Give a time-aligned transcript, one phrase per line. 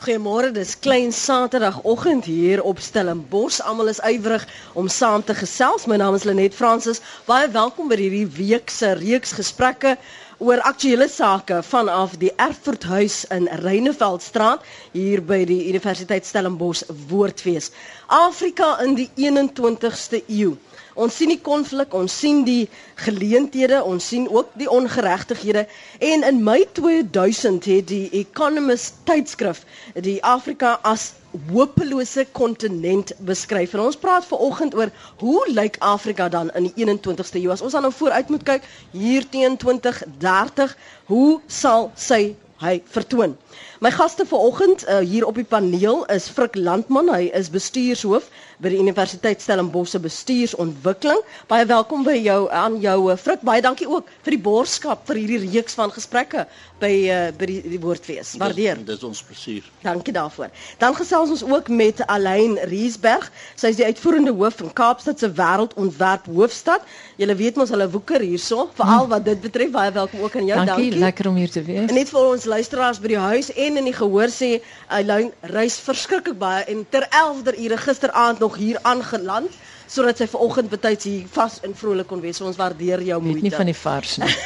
[0.00, 3.58] Goeiemôre, dis klein Saterdagoggend hier op Stellenbosch.
[3.60, 5.84] Almal is ywerig om saam te gesels.
[5.84, 7.02] My naam is Lenet Fransis.
[7.28, 9.92] Baie welkom by hierdie week se reeks gesprekke
[10.40, 14.64] oor aktuelle sake vanaf die Erfurthuis in Reineveldstraat
[14.96, 16.80] hier by die Universiteit Stellenbosch
[17.12, 17.68] Woordfees.
[18.08, 20.54] Afrika in die 21ste eeu.
[21.00, 22.66] Ons sien die konflik, ons sien die
[23.04, 25.62] geleenthede, ons sien ook die ongeregtighede
[26.10, 29.62] en in Mei 2000 het die Economist tydskrif
[30.08, 31.06] die Afrika as
[31.52, 33.72] hopelose kontinent beskryf.
[33.78, 37.52] En ons praat veraloggend oor hoe lyk Afrika dan in die 21ste eeu?
[37.54, 40.76] As ons dan nou vooruit moet kyk hier teen 2030,
[41.12, 42.22] hoe sal sy
[42.60, 43.38] hy vertoon?
[43.80, 48.26] My gaste vanoggend uh, hier op die paneel is Frik Landman, hy is bestuurshoof
[48.60, 51.22] by die Universiteit Stellenbosch se bestuursontwikkeling.
[51.48, 53.40] Baie welkom by jou aan jou uh, Frik.
[53.40, 56.44] Baie dankie ook vir die borgskap vir hierdie reeks van gesprekke
[56.82, 58.34] by uh, by die, die woordfees.
[58.42, 58.82] Waardeer.
[58.84, 59.64] Dit is ons plesier.
[59.80, 60.52] Dankie daarvoor.
[60.84, 63.30] Dan gesels ons ook met Alain Riesberg.
[63.56, 66.84] Sy is die uitvoerende hoof van Kaapstad se wêreldontwerp hoofstad.
[67.16, 69.72] Julle weet mos hulle woeker hierso, veral wat dit betref.
[69.72, 70.60] Baie welkom ook aan jou.
[70.60, 70.90] Dankie.
[70.90, 71.88] Dankie, lekker om hier te wees.
[71.88, 74.50] En net vir ons luisteraars by die huis en en in die gehoor sê
[74.90, 75.20] hy
[75.54, 79.54] reis verskriklik baie en ter 11de ure gisteraand nog hier aangeland
[79.90, 82.38] sodat sy vanoggend betyds hier vas en vrolik kon wees.
[82.38, 83.42] So ons waardeer jou moeite.
[83.48, 84.30] Nie van die vars nie.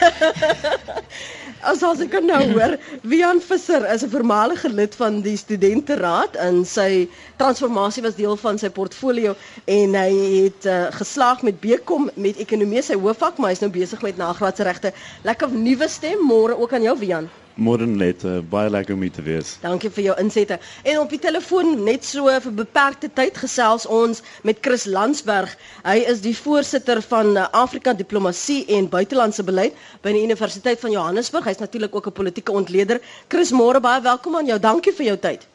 [1.64, 2.74] As as ek kan nou hoor,
[3.08, 7.08] Wian Visser is 'n voormalige lid van die studenteraad en sy
[7.40, 9.32] transformasie was deel van sy portfolio
[9.64, 10.10] en hy
[10.44, 14.20] het uh, geslaag met BCom met ekonomie sy hoofvak, maar hy is nou besig met
[14.20, 14.92] nagraadse regte.
[15.24, 17.30] Lekker nuwe stem môre ook aan jou Wian.
[17.54, 19.52] Môre net uh, baie lekker om hier te wees.
[19.62, 20.58] Dankie vir jou insette.
[20.82, 25.54] En op die telefoon net so vir beperkte tyd gesels ons met Chris Landsberg.
[25.86, 30.98] Hy is die voorsitter van uh, Afrika Diplomatie en Buitelandse Beleid by die Universiteit van
[30.98, 31.46] Johannesburg.
[31.46, 32.98] Hy's natuurlik ook 'n politieke ontleder.
[33.28, 34.58] Chris, môre baie welkom aan jou.
[34.58, 35.46] Dankie vir jou tyd.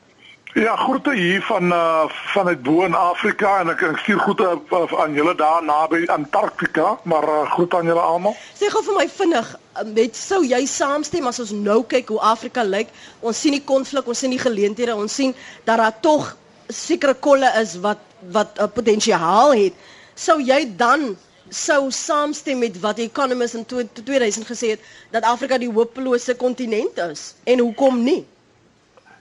[0.53, 4.93] Ja, groete hier van uh vanuit bo in Afrika en ek ek stuur groete uh,
[5.01, 8.33] aan julle daar naby Antarktika, maar uh, groete aan julle almal.
[8.57, 9.51] Sê gou vir my vinnig,
[9.85, 12.91] met sou jy saamstem as ons nou kyk hoe Afrika lyk?
[13.21, 15.33] Ons sien die konflik, ons sien die geleenthede, ons sien
[15.65, 16.35] dat daar tog
[16.69, 19.73] sekere kolle is wat wat 'n uh, potensiaal het.
[20.15, 21.15] Sou jy dan
[21.49, 24.81] sou saamstem met wat die Economist in 2000 gesê het
[25.11, 27.33] dat Afrika die hopelose kontinent is?
[27.43, 28.25] En hoekom nie?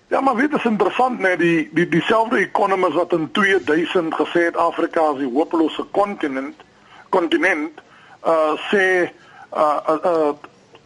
[0.09, 4.47] Ja, maar weet, dit is interessant net die die dieselfde economist wat in 2000 gesê
[4.49, 6.57] het Afrika is die hopelose kontinent,
[7.09, 7.81] kontinent,
[8.25, 9.11] uh sê
[9.53, 10.33] uh uh, uh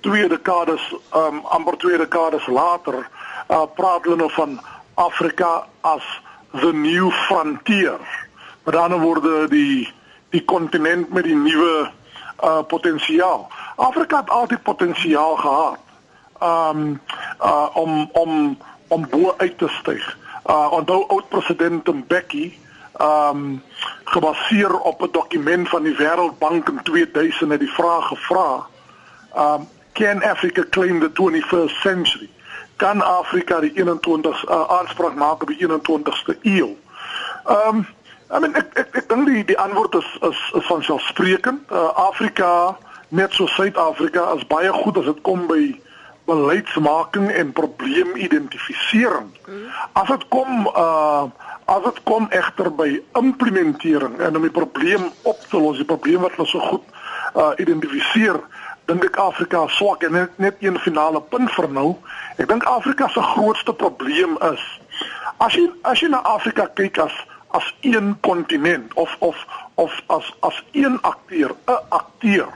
[0.00, 3.08] twee dekades um amper twee dekades later
[3.48, 4.60] uh praat hulle nou van
[4.94, 6.02] Afrika as
[6.52, 7.98] the new frontier.
[8.64, 9.88] Met ander woorde die
[10.30, 11.90] die kontinent met die nuwe
[12.44, 13.48] uh potensiaal.
[13.76, 15.78] Afrika het altyd potensiaal gehad.
[16.42, 17.00] Um
[17.40, 18.58] uh om om
[18.88, 20.18] om bo uit te styg.
[20.46, 22.58] Uh onthou oud president Mbeki
[23.00, 23.62] um
[24.04, 28.66] gebaseer op 'n dokument van die Wêreldbank in 2000 het die vraag gevra
[29.36, 32.30] um can Africa claim the 21st century?
[32.76, 36.76] Kan Afrika die 21 uh, aanspraak maak op die 21ste eeu?
[37.46, 37.86] Um
[38.34, 41.70] I mean ek ek ek dink die die antwoord is is, is van selfsprekend.
[41.70, 45.80] Uh, Afrika net so Suid-Afrika is baie goed as dit kom by
[46.24, 49.28] beleidsmaking en probleemidentifisering.
[49.92, 51.24] As dit kom uh
[51.64, 56.20] as dit kom egter by implementering en om die probleem op te los, die probleem
[56.20, 56.84] wat ons so goed
[57.38, 58.40] uh identifiseer,
[58.90, 61.92] dink ek Afrika is swak en net net een finale punt vir nou.
[62.36, 64.64] Ek dink Afrika se grootste probleem is
[65.38, 67.14] as jy as jy na Afrika kyk as
[67.56, 72.48] as een kontinent of of of as as een akteur, 'n akteur,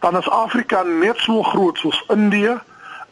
[0.00, 2.60] dan is Afrika net so groot soos Indië,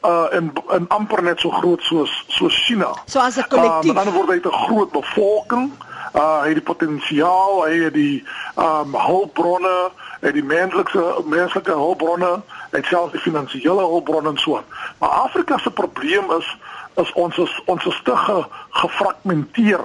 [0.04, 2.90] uh en en amper net so groot soos soos China.
[3.04, 3.90] So as 'n kollektief.
[3.90, 5.70] Uh, met ander woorde, het 'n groot bevolking,
[6.14, 8.24] uh hy het die potensiaal, hy het die
[8.56, 14.38] um hulpbronne, hy het die menslike menslike hulpbronne, hy het selfs die finansiële hulpbronne en
[14.38, 14.64] so aan.
[14.98, 16.56] Maar Afrika se probleem is
[16.94, 19.80] is ons is ons is te ge, gefragmenteer.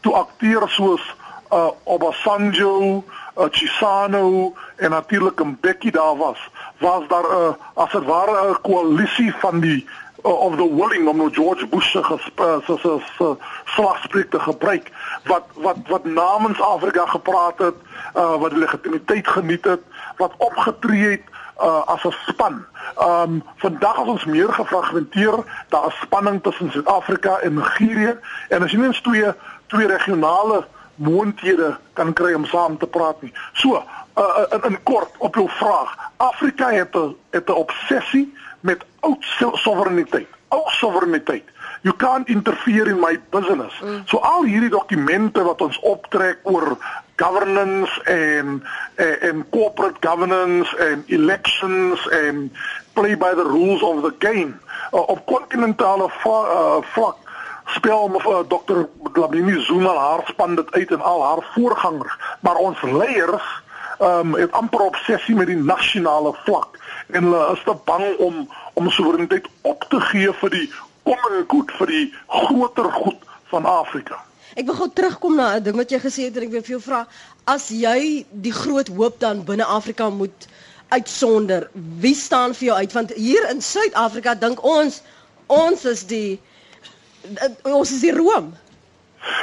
[0.00, 1.16] toe akteurs soos
[1.52, 3.04] uh Obasanjo,
[3.38, 8.60] uh, Chisano en natuurlik Mbeki daar was, was daar 'n uh, as dit ware 'n
[8.62, 9.88] koalisie van die
[10.24, 12.18] uh, of the willing om nou George Bush se
[12.66, 14.90] se se slagspreuk te gebruik
[15.24, 17.74] wat wat wat namens Afrika gepraat het,
[18.16, 19.80] uh, wat legitimiteit geniet het,
[20.16, 21.22] wat opgetree het
[21.60, 22.64] uh, as 'n span.
[22.96, 25.34] Ehm um, vandag is ons meer gefragmenteer,
[25.68, 29.32] daar is spanning tussen Suid-Afrika en Nigerië en as jy net twee
[29.66, 33.32] twee regionale moonthede kan kry om saam te praat nie.
[33.52, 33.82] So,
[34.18, 39.24] uh, in, in kort op jou vraag, Afrika het 'n het 'n obsessie met oud
[39.54, 40.28] soewereiniteit.
[40.48, 41.44] Oud soewereiniteit.
[41.80, 43.80] You can't interfere in my business.
[43.80, 44.02] Mm.
[44.06, 46.78] So al hierdie dokumente wat ons optrek oor
[47.16, 48.62] governance en
[48.94, 52.52] en, en corporate governance en elections en
[52.92, 54.56] play by the rules of the game
[54.92, 57.16] uh, op kontinentale uh, vlak
[57.64, 58.88] spel of uh, Dr.
[59.12, 63.62] Dlamini Zuma haar span dit uit en al haar voorgangers, maar ons leiers
[63.98, 68.48] ehm um, het amper obsessie met die nasionale vlak en hulle is te bang om
[68.72, 70.66] om soewereiniteit op te gee vir die
[71.02, 73.20] common good vir die groter goed
[73.52, 74.18] van Afrika.
[74.54, 76.74] Ek wil gou terugkom na 'n ding wat jy gesê het en ek wil vir
[76.76, 77.06] jou vra
[77.44, 80.48] as jy die groot hoop dan binne Afrika moet
[80.88, 85.02] uitsonder, wie staan vir jou uit want hier in Suid-Afrika dink ons
[85.46, 86.40] ons is die
[87.62, 88.52] ons is die Rome.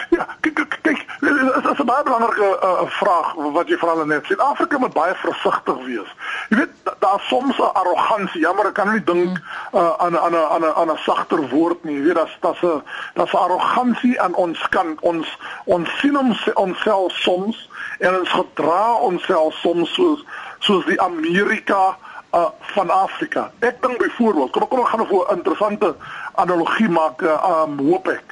[0.09, 1.31] Ja, kyk kyk kyk, dit
[1.71, 4.35] is 'n baie belangrike uh, vraag wat jy veral net sê.
[4.37, 6.11] Afrika moet baie versigtig wees.
[6.49, 8.41] Jy weet daar's soms 'n arrogansie.
[8.41, 9.41] Jammer, ek kan nie dink
[9.73, 11.95] uh, aan aan 'n aan 'n aan 'n sagter woord nie.
[11.95, 12.83] Jy weet daar's daar's 'n
[13.13, 15.01] daar's 'n arrogansie aan ons kant.
[15.01, 17.69] Ons ons sien ons onsself soms
[17.99, 20.25] en ons gedra onsself soms soos
[20.59, 21.97] soos die Amerika
[22.33, 23.51] uh van Afrika.
[23.59, 25.95] Ek dink byvoorbeeld, kom kom ons gaan 'n interessante
[26.35, 28.23] analogie maak, uh, um hoop ek.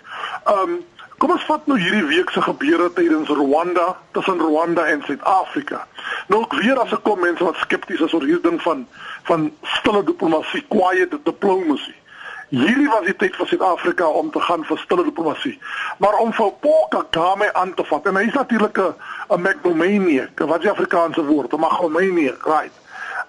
[0.46, 0.80] Um
[1.18, 5.88] kom ons vat nou hierdie week se gebeure tydens Rwanda, tussen Rwanda en Suid-Afrika.
[6.28, 8.88] Nou ek weer as ek kom mense wat skepties is oor hierdie ding van
[9.24, 11.96] van stille diplomatie, quiet diplomacy.
[12.50, 15.60] Hierdie was die tyd vir Suid-Afrika om te gaan vir stille diplomatie.
[16.02, 18.94] Maar om vir Paul Kagame aan te vat en hy is natuurlik 'n
[19.36, 22.74] 'n megalomaniac, wat die Afrikaanse woord, 'n megalomaniac, right?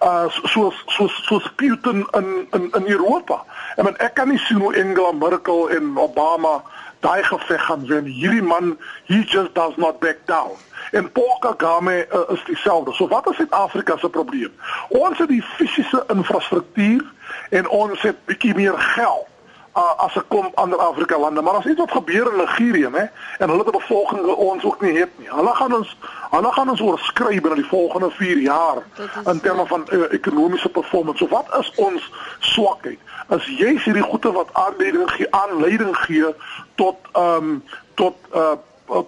[0.00, 3.44] Uh soos soos soos Putin in in in Europa.
[3.76, 6.62] Ek bedoel ek kan nie sien hoe Angela Merkel en Obama
[7.00, 8.05] daai geveg gaan wen.
[8.05, 10.56] Hierdie man, he just does not back down.
[10.93, 12.93] En Paul Kagame uh, is dieselfde.
[12.93, 14.52] So wat is Suid-Afrika se probleem?
[14.88, 17.05] Ons het die fisiese infrastruktuur
[17.50, 19.30] en ons het bietjie meer geld
[19.72, 23.05] as ek kom ander Afrika lande, maar as iets wat gebeur in Nigerië, hè,
[23.38, 25.28] en hulle 'n bevolking ons ook nie het nie.
[25.31, 25.96] Hulle gaan ons
[26.31, 28.82] hulle gaan ons oorskry binne die volgende 4 jaar
[29.25, 31.19] in terme van uh, ekonomiese performance.
[31.19, 32.99] So wat is ons swakheid?
[33.28, 36.34] As jy sien die goede wat aanleiding gee, aanleiding gee
[36.75, 37.64] tot ehm um,
[37.94, 38.52] tot uh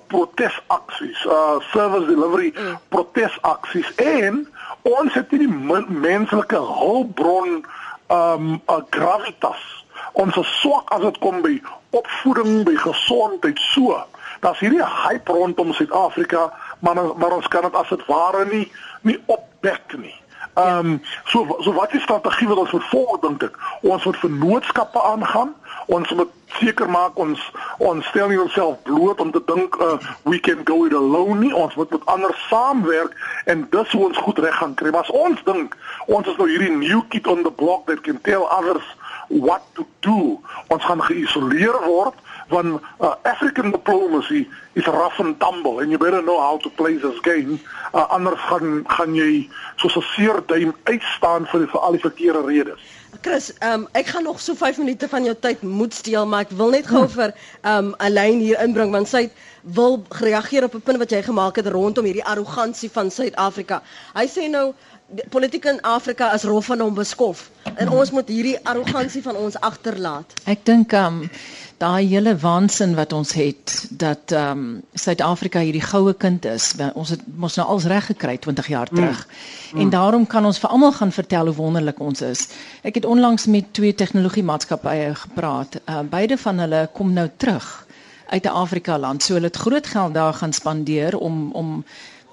[0.06, 2.79] protesaksies, uh service delivery mm.
[2.88, 4.49] protesaksies en
[4.82, 5.55] ons het nie die
[5.88, 7.65] menslike hulpbron
[8.06, 9.81] ehm um, uh, gravitas
[10.12, 11.56] ons is swak as dit kom by
[11.91, 13.97] opvoeding, by gesondheid so.
[14.43, 18.67] Daar's hierdie hype rondom Suid-Afrika, maar maar ons kan dit as dit ware nie
[19.03, 20.15] nie opbek nie.
[20.55, 23.58] Ehm um, so so wat is strategie wat ons moet volg dink ek?
[23.81, 25.55] Ons moet vennootskappe aangaan.
[25.87, 27.41] Ons moet seker maak ons
[27.79, 29.96] ons stel nie onsself bloot om te dink uh,
[30.29, 31.55] we can go it alone nie.
[31.55, 34.91] Ons moet met ander saamwerk en dis hoe ons goed reg gaan kry.
[34.91, 38.20] Maar as ons dink ons is nou hierdie new kid on the block that can
[38.20, 38.84] tell others
[39.41, 40.41] what to do.
[40.69, 42.19] Ons gaan geïsoleer word
[42.53, 46.96] van uh, African diplomacy is rough and tumble and you better know how to play
[46.96, 47.60] this game.
[47.94, 52.81] Uh, anders gaan gaan jy soos 'n seerduim uitstaan vir vir al die verkeerde redes.
[53.20, 56.55] Chris, um, ek gaan nog so 5 minute van jou tyd moet steel, maar ek
[56.56, 57.12] wil net gou hm.
[57.12, 59.31] vir um, 'n lyn hier inbring want sy
[59.62, 63.82] wil reageer op 'n punt wat jy gemaak het rondom hierdie arrogansie van Suid-Afrika.
[64.15, 64.72] Hy sê nou
[65.29, 69.59] politiek in Afrika is rof van hom beskof en ons moet hierdie arrogansie van ons
[69.61, 70.35] agterlaat.
[70.45, 71.23] Ek dink um
[71.83, 76.73] daai hele waansin wat ons het dat um Suid-Afrika hierdie goue kind is.
[76.95, 78.97] Ons het mos nou als reg gekry 20 jaar mm.
[78.97, 79.27] terug.
[79.73, 79.81] Mm.
[79.81, 82.49] En daarom kan ons vir almal gaan vertel hoe wonderlik ons is.
[82.83, 85.81] Ek het onlangs met twee tegnologie maatskappye gepraat.
[85.85, 87.87] Uh, beide van hulle kom nou terug
[88.33, 89.23] uit 'n Afrika land.
[89.23, 91.85] So hulle het groot geld daar gaan spandeer om om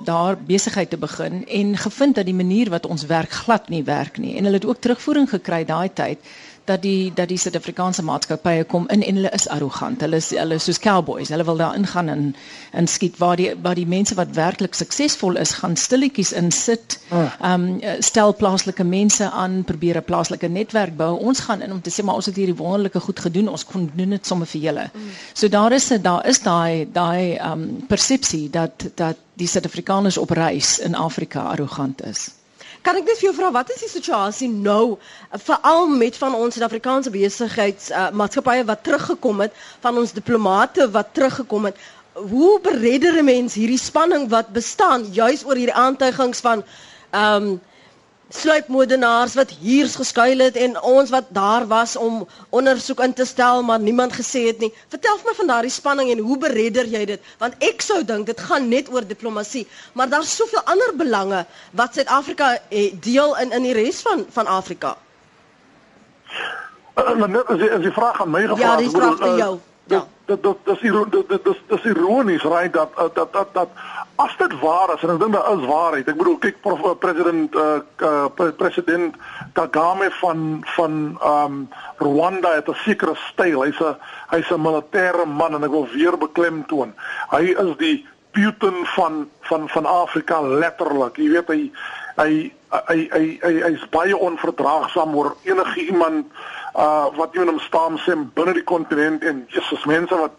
[0.05, 4.17] daar besigheid te begin en gevind dat die manier wat ons werk glad nie werk
[4.17, 4.35] nie.
[4.37, 6.19] En hulle het ook terugvoering gekry daai tyd
[6.65, 10.01] dat die dat die Suid-Afrikaanse maatskappye kom in en hulle is arrogant.
[10.01, 11.29] Hulle is hulle is soos cowboys.
[11.29, 12.35] Hulle wil daar ingaan en
[12.71, 16.99] en skiet waar die waar die mense wat werklik suksesvol is gaan stilletjies in sit.
[17.09, 21.17] Ehm um, stel plaaslike mense aan, probeer 'n plaaslike netwerk bou.
[21.19, 23.47] Ons gaan in om te sê maar ons het hierdie wonderlike goed gedoen.
[23.49, 24.89] Ons kon doen dit sommer vir julle.
[25.33, 30.17] So daar is 'n daar is daai daai ehm um, persepsie dat dat die Suid-Afrikaners
[30.17, 32.38] op reis in Afrika arrogant is.
[32.81, 34.97] Kan ek net vir jou vra wat is die situasie nou
[35.45, 41.65] veral met van ons Suid-Afrikaanse besigheids uh, wat teruggekom het, van ons diplomate wat teruggekom
[41.65, 41.75] het?
[42.13, 46.63] Hoe beredder 'n mens hierdie spanning wat bestaan juis oor hierdie aantuigings van
[47.11, 47.59] ehm um,
[48.29, 53.63] sluipmoordenaars wat hier geskuil het en ons wat daar was om ondersoek in te stel
[53.63, 54.73] maar niemand gesê het nie.
[54.89, 57.33] Vertel my van daardie spanning en hoe beredder jy dit?
[57.41, 61.93] Want ek sou dink dit gaan net oor diplomatie, maar daar's soveel ander belange wat
[61.93, 64.95] Suid-Afrika eh, deel in in die res van van Afrika.
[66.99, 69.53] Uh, net as jy as jy vra aan my gevra, ja, dis vraag vir jou.
[69.89, 70.03] Ja.
[70.29, 73.69] Dit dit dis dis dis ironies right dat dat dat dat
[74.19, 76.07] as dit waar is en ek dink daar is waarheid.
[76.11, 79.15] Ek bedoel kyk prof, president uh, uh, president
[79.55, 80.41] Kagame van
[80.75, 81.55] van um
[82.03, 83.63] Rwanda het 'n sekere styl.
[83.63, 83.95] Hy's 'n
[84.35, 86.93] hy's 'n militêre man en ek wil weer beklemtoon.
[87.31, 91.17] Hy is die Putin van van van Afrika letterlik.
[91.17, 91.71] Jy weet hy
[92.15, 96.27] hy hy hy hy hy's baie onverdraagsaam oor enige iemand
[96.75, 100.35] uh wat nie met hom staan sien binne die kontinent en Jesus mense wat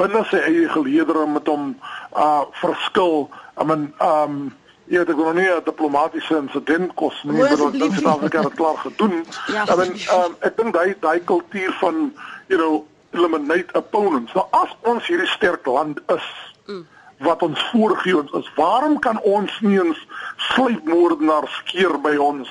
[0.00, 1.74] binne sy eie geleedere met hom
[2.16, 3.28] uh verskil.
[3.60, 4.48] I mean um
[4.90, 8.76] Ja, dit kon nie 'n diplomatisiese insident kos nie, maar dit het Afrika het klaar
[8.76, 9.24] gedoen.
[9.46, 12.10] Ja, I mean, um, ek dink daai daai kultuur van,
[12.48, 14.32] you know, eliminate opponents.
[14.32, 16.26] Nou as ons hierdie sterk land is,
[16.66, 16.86] mm
[17.20, 19.98] wat ons voorgee ons is waarom kan ons nie eens
[20.36, 22.48] sluipmoordenaars keer by ons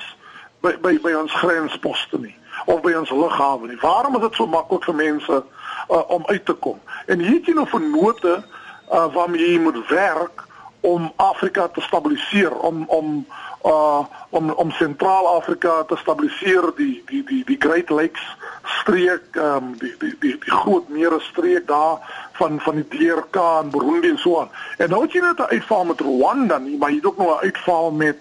[0.62, 2.34] by by by ons grensposte nie
[2.66, 5.42] of by ons lughawe nie waarom is dit so maklik vir mense
[5.90, 8.36] uh, om uit te kom en hier jy nou vennote
[8.92, 10.48] uh, waarmee jy moet werk
[10.80, 13.26] om Afrika te stabiliseer om om
[13.66, 18.36] uh om om Sentraal-Afrika te stabiliseer die die die die Great Lakes
[18.80, 22.00] streek ehm um, die, die die die groot mere streek daar
[22.32, 24.50] van van die DRK en Burundi en so aan.
[24.78, 27.40] En nou het jy net 'n uitval met Rwanda nie, maar jy het ook nog
[27.40, 28.16] 'n uitval met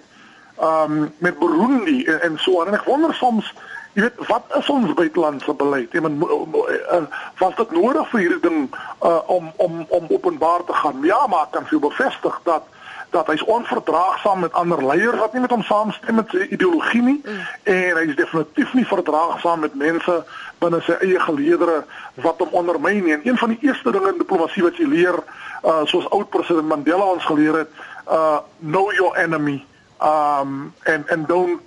[0.59, 2.67] ehm um, met Burundi en, en so aan.
[2.67, 3.53] En ek wonder soms
[3.93, 5.93] Jy weet wat is ons buitelandse beleid?
[5.93, 7.05] Ek bedoel uh,
[7.39, 11.01] was dit nodig vir hierdie ding uh, om om om openbaar te gaan?
[11.03, 12.67] Ja, maar kan jy bevestig dat
[13.09, 17.21] dat hy's onverdraagsaam met ander leiers wat nie met hom saamstem met sy ideologie nie
[17.23, 17.39] mm.
[17.63, 20.17] en hy's definitief nie verdraagsaam met mense
[20.61, 21.79] binne sy eie geleedere
[22.21, 23.15] wat hom ondermyn nie.
[23.15, 25.17] En een van die eerste dinge in diplomatie wat jy leer,
[25.63, 29.63] uh soos oud president Mandela ons geleer het, uh know your enemy.
[29.97, 31.65] Um and and don't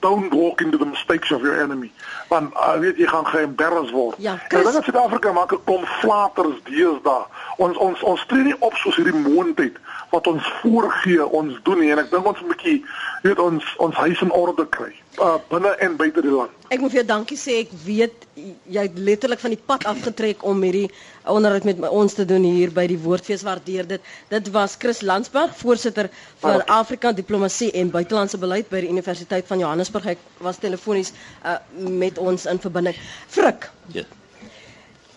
[0.00, 1.90] don't walk into the mistakes of your enemy.
[2.28, 4.14] Want uh, weet jy gaan geembarrass word.
[4.18, 4.58] Ja, Chris...
[4.58, 7.24] En dan het Suid-Afrika maak 'n kom flaters deesdae.
[7.56, 9.76] Ons ons ons tree nie op soos hierdie moondheid
[10.14, 12.78] wat ons voorgee ons doen nie en ek dink ons moet 'n bietjie
[13.26, 16.52] weet ons ons huis in orde kry uh, binne en buite die land.
[16.72, 20.42] Ek moet vir jou dankie sê ek weet jy het letterlik van die pad afgetrek
[20.46, 20.88] om hierdie
[21.30, 24.10] onderhoud met ons te doen hier by die Woordfees waardeer dit.
[24.32, 26.10] Dit was Chris Landsberg, voorsitter
[26.42, 26.80] van okay.
[26.80, 30.10] Afrika Diplomatie en Buitelandse Beleid by die Universiteit van Johannesburg.
[30.12, 32.98] Hy was telefonies uh, met ons in verbinding.
[33.28, 33.70] Frik.
[33.94, 34.04] Ja.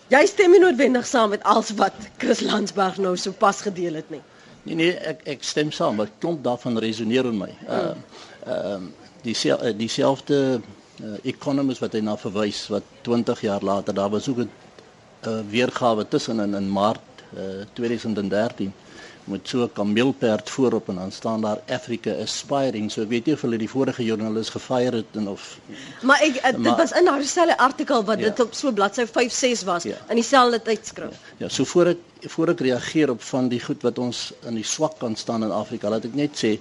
[0.08, 4.22] Jy stem nie noodwendig saam met alles wat Chris Landsberg nou sopas gedeel het nie.
[4.68, 7.52] Nee nee, ek ek stem saam, maar klomp daarvan resoneer in my.
[7.66, 8.02] Ehm
[8.46, 10.60] uh, ehm uh, die eh, dieselfde
[11.02, 14.50] uh, economist wat hy na verwys wat 20 jaar later daar was ook 'n
[15.28, 18.72] uh, weergawe tussen in in Maart uh, 2013
[19.30, 22.90] met so 'n kameelperd voorop en dan staan daar Africa aspiring.
[22.92, 25.58] So ek weet nie of hulle die vorige joernalis gefire het en of
[26.02, 28.24] Maar ek dit maar, was in daardie selfe artikel wat ja.
[28.24, 29.96] dit op so bladsy 5 6 was ja.
[30.08, 31.10] in dieselfde tydskrif.
[31.10, 34.54] Ja, ja, so voor ek voor ek reageer op van die goed wat ons in
[34.54, 36.58] die swak kan staan in Afrika, laat ek net sê,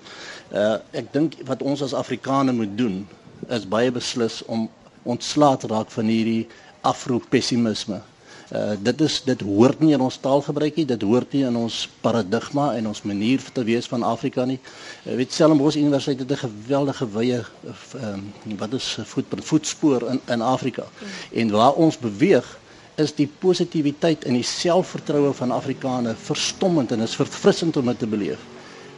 [0.54, 3.08] uh ek dink wat ons as Afrikaners moet doen
[3.50, 4.70] is baie beslis om
[5.04, 6.48] ontslae te raak van hierdie
[6.82, 8.02] afro-pessimisme.
[8.48, 11.90] Uh dit is dit hoort nie in ons taalgebruik nie, dit hoort nie in ons
[12.00, 14.60] paradigma en ons manier te wees van Afrika nie.
[15.04, 18.14] Uh, weet Stellenbosch Universiteit het 'n geweldige wye uh,
[18.58, 20.88] wat is voet, voetspoor in in Afrika.
[21.32, 22.60] En waar ons beweeg
[22.96, 28.08] is die positiwiteit en die selfvertroue van Afrikaners verstommend en is verfrissend om dit te
[28.08, 28.40] beleef.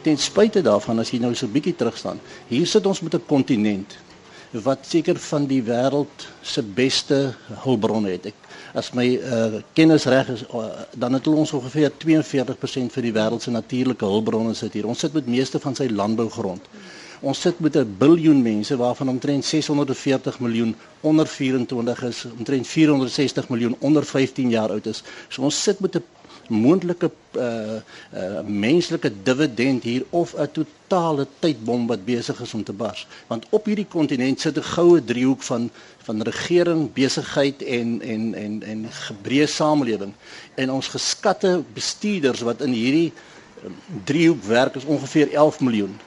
[0.02, 3.14] Ten spyte daarvan as jy nou so 'n bietjie terug staan, hier sit ons met
[3.14, 3.98] 'n kontinent
[4.50, 8.26] wat seker van die wêreld se beste hulpbronne het.
[8.32, 10.66] Ek as my uh, kennis reg is uh,
[10.98, 14.86] dan het ons ongeveer 42% van die wêreld se natuurlike hulpbronne sit hier.
[14.90, 16.66] Ons sit met meeste van sy landbougrond.
[17.20, 23.48] Ons sit met 'n biljoen mense waarvan omtrent 640 miljoen onder 24 is, omtrent 460
[23.48, 25.02] miljoen onder 15 jaar oud is.
[25.28, 26.04] So ons sit met 'n
[26.50, 27.78] moontlike uh
[28.14, 33.06] uh menslike dividend hier of 'n totale tydbom wat besig is om te bars.
[33.26, 38.62] Want op hierdie kontinent sit 'n goue driehoek van van regering, besigheid en en en
[38.62, 40.12] en gebreë samelewing.
[40.54, 43.12] En ons geskatte bestuurders wat in hierdie
[44.04, 45.98] driehoek werk is ongeveer 11 miljoen.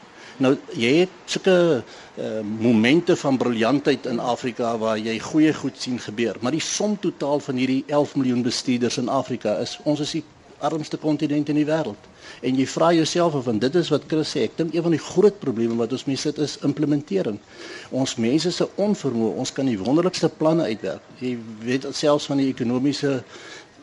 [0.44, 6.00] Nou jy het sulke uh, momente van briljantheid in Afrika waar jy goeie goed sien
[6.04, 10.18] gebeur, maar die som totaal van hierdie 11 miljoen bestuurders in Afrika is ons is
[10.18, 10.24] die
[10.64, 12.10] armste kontinent in die wêreld.
[12.44, 14.96] En jy vra jouself of en dit is wat Chris sê, ek dink een van
[14.96, 17.40] die groot probleme wat ons mee sit is implementering.
[17.92, 21.04] Ons mense se onvermoë, ons kan die wonderlikste planne uitwerk.
[21.20, 21.36] Jy
[21.68, 23.20] weet selfs van die ekonomiese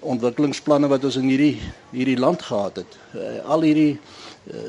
[0.00, 1.56] ontwikkelingsplanne wat ons in hierdie
[1.92, 2.96] hierdie land gehad het.
[3.12, 3.98] Uh, al hierdie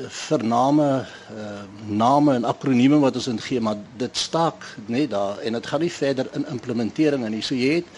[0.08, 1.04] vername
[1.36, 5.80] uh, name en akronieme wat ons ingee, maar dit staak net daar en dit gaan
[5.80, 7.88] nie verder in implementering en so jy het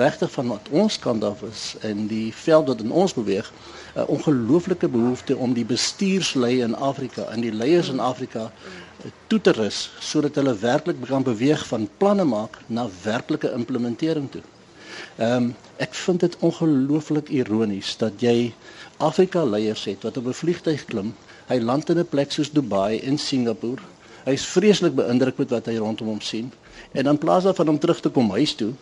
[0.00, 4.00] regtig van wat ons kant af is en die veld wat in ons beweeg 'n
[4.00, 9.40] uh, ongelooflike behoefte om die bestuurslei in Afrika en die leiers in Afrika uh, toe
[9.40, 14.42] te rus sodat hulle werklik kan beweeg van planne maak na werklike implementering toe.
[15.16, 18.54] Ehm um, ek vind dit ongelooflik ironies dat jy
[18.96, 21.14] Afrika leiers het wat op 'n vliegtyg klim,
[21.48, 23.82] hy land in 'n plek soos Dubai en Singapore.
[24.24, 26.52] Hy's vreeslik beïndruk met wat hy rondom hom sien
[26.92, 28.72] en in plaas daarvan om terug te kom huis toe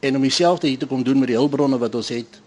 [0.00, 2.40] en om dieselfde hier te kom doen met die hulpbronne wat ons het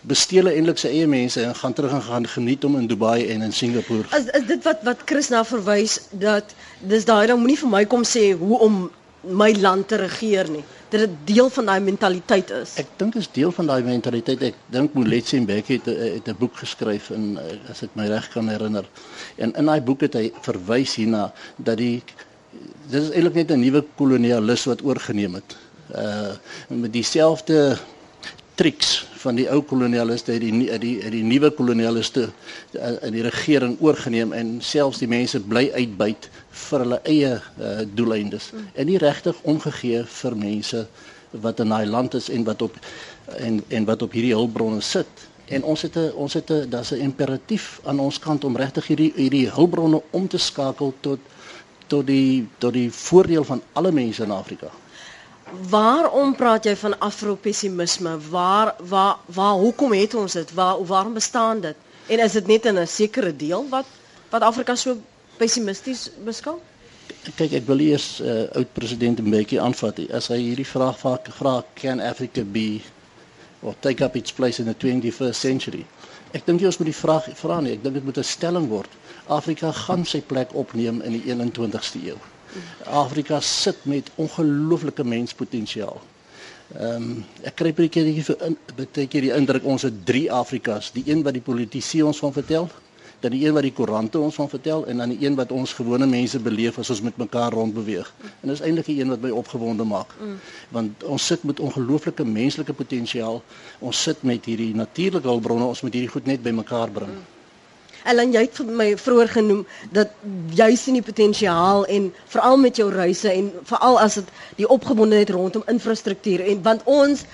[0.00, 3.42] bestele eintlik sy eie mense en gaan terug en gaan geniet om in Dubai en
[3.42, 4.04] in Singapore.
[4.16, 7.84] Is is dit wat wat Chris nou verwys dat dis daai dan moenie vir my
[7.84, 8.90] kom sê hoe om
[9.24, 10.64] my land te regeer nie.
[10.94, 12.76] Dat dit deel van daai mentaliteit is.
[12.78, 14.42] Ek dink is deel van daai mentaliteit.
[14.46, 17.34] Ek dink Moletsi Mbeki het, het 'n boek geskryf en
[17.70, 18.86] as ek my reg kan herinner.
[19.34, 22.02] En in daai boek het hy verwys hierna dat die
[22.90, 25.56] dis is eintlik net 'n nuwe kolonialis wat oorgeneem het
[25.94, 26.32] uh
[26.68, 27.76] met dieselfde
[28.54, 33.24] triks van die ou kolonialiste het die die die, die nuwe kolonialiste uh, in die
[33.26, 36.28] regering oorgeneem en selfs die mense bly uitbuit
[36.68, 38.70] vir hulle eie uh, doeleindes mm.
[38.74, 40.86] en nie regtig omgegee vir mense
[41.44, 42.78] wat in daai land is en wat op
[43.38, 46.92] en en wat op hierdie hulpbronne sit en ons het 'n ons het 'n daar's
[46.92, 51.18] 'n imperatief aan ons kant om regtig hierdie hierdie hulpbronne om te skakel tot
[51.86, 54.70] tot die tot die voordeel van alle mense in Afrika.
[55.70, 58.18] Waarom praat jy van afropessimisme?
[58.30, 60.52] Waar waar waar hoekom het ons dit?
[60.54, 61.76] Waar waarom bestaan dit?
[62.06, 63.86] En is dit net in 'n sekere deel wat
[64.30, 64.96] wat Afrika so
[65.36, 66.58] pessimisties beskou?
[67.36, 70.00] Kyk, ek wil eers uh, oud president Mbeki aanvat.
[70.12, 72.80] As hy hierdie vraag vaak vra, can Africa be
[73.62, 75.86] or take up its place in the 21st century?
[76.32, 77.72] Ek dink jy ons moet die vraag vra nie.
[77.72, 78.90] Ek dink dit moet 'n stelling word.
[79.28, 82.18] Afrika gaan sy plek opneem in die 21ste eeu.
[82.84, 86.00] Afrika sit met ongelooflike menspotensiaal.
[86.74, 90.92] Ehm um, ek kry baie keer hier baie keer die indruk ons het drie Afrikas,
[90.92, 92.70] die een wat die politici ons van vertel,
[93.24, 95.72] dan die een wat die koerante ons van vertel en dan die een wat ons
[95.72, 98.10] gewone mense beleef as ons met mekaar rond beweeg.
[98.40, 100.12] En dis eintlik die een wat my opgewonde maak.
[100.20, 100.34] Mm.
[100.76, 103.40] Want ons sit met ongelooflike menslike potensiaal.
[103.80, 107.16] Ons sit met hierdie natuurlike hulpbronne, ons moet hierdie goed net bymekaar bring.
[107.16, 107.33] Mm.
[108.04, 109.62] Ellen jy het vir my vroeër genoem
[109.96, 110.12] dat
[110.58, 114.28] jy sien die potensiaal en veral met jou reise en veral as dit
[114.60, 117.24] die opgebondenheid rondom infrastruktuur en want ons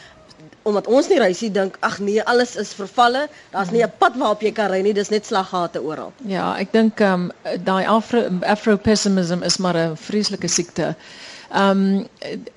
[0.63, 3.27] omdat ons nie reisie dink ag nee alles is vervalle.
[3.51, 6.13] Daar's nie 'n pad waarop jy kan ry nie dis net slaggate oral.
[6.25, 7.31] Ja ek dink ehm um,
[7.65, 10.95] daai afro afro pessimism is maar 'n vreeslike siekte
[11.51, 12.07] Ehm um,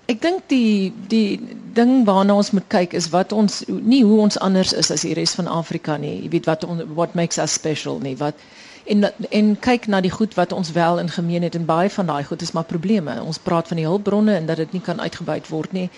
[0.05, 1.39] ek dink die die
[1.73, 5.15] ding waarna ons moet kyk is wat ons nie hoe ons anders is as die
[5.17, 6.19] res van Afrika nie.
[6.21, 8.13] Jy weet wat on, what makes us special nie.
[8.17, 8.37] Wat
[8.85, 12.05] en en kyk na die goed wat ons wel in gemeen het en baie van
[12.05, 13.17] daai goed is maar probleme.
[13.23, 15.89] Ons praat van die hulpbronne en dat dit nie kan uitgebuit word nie.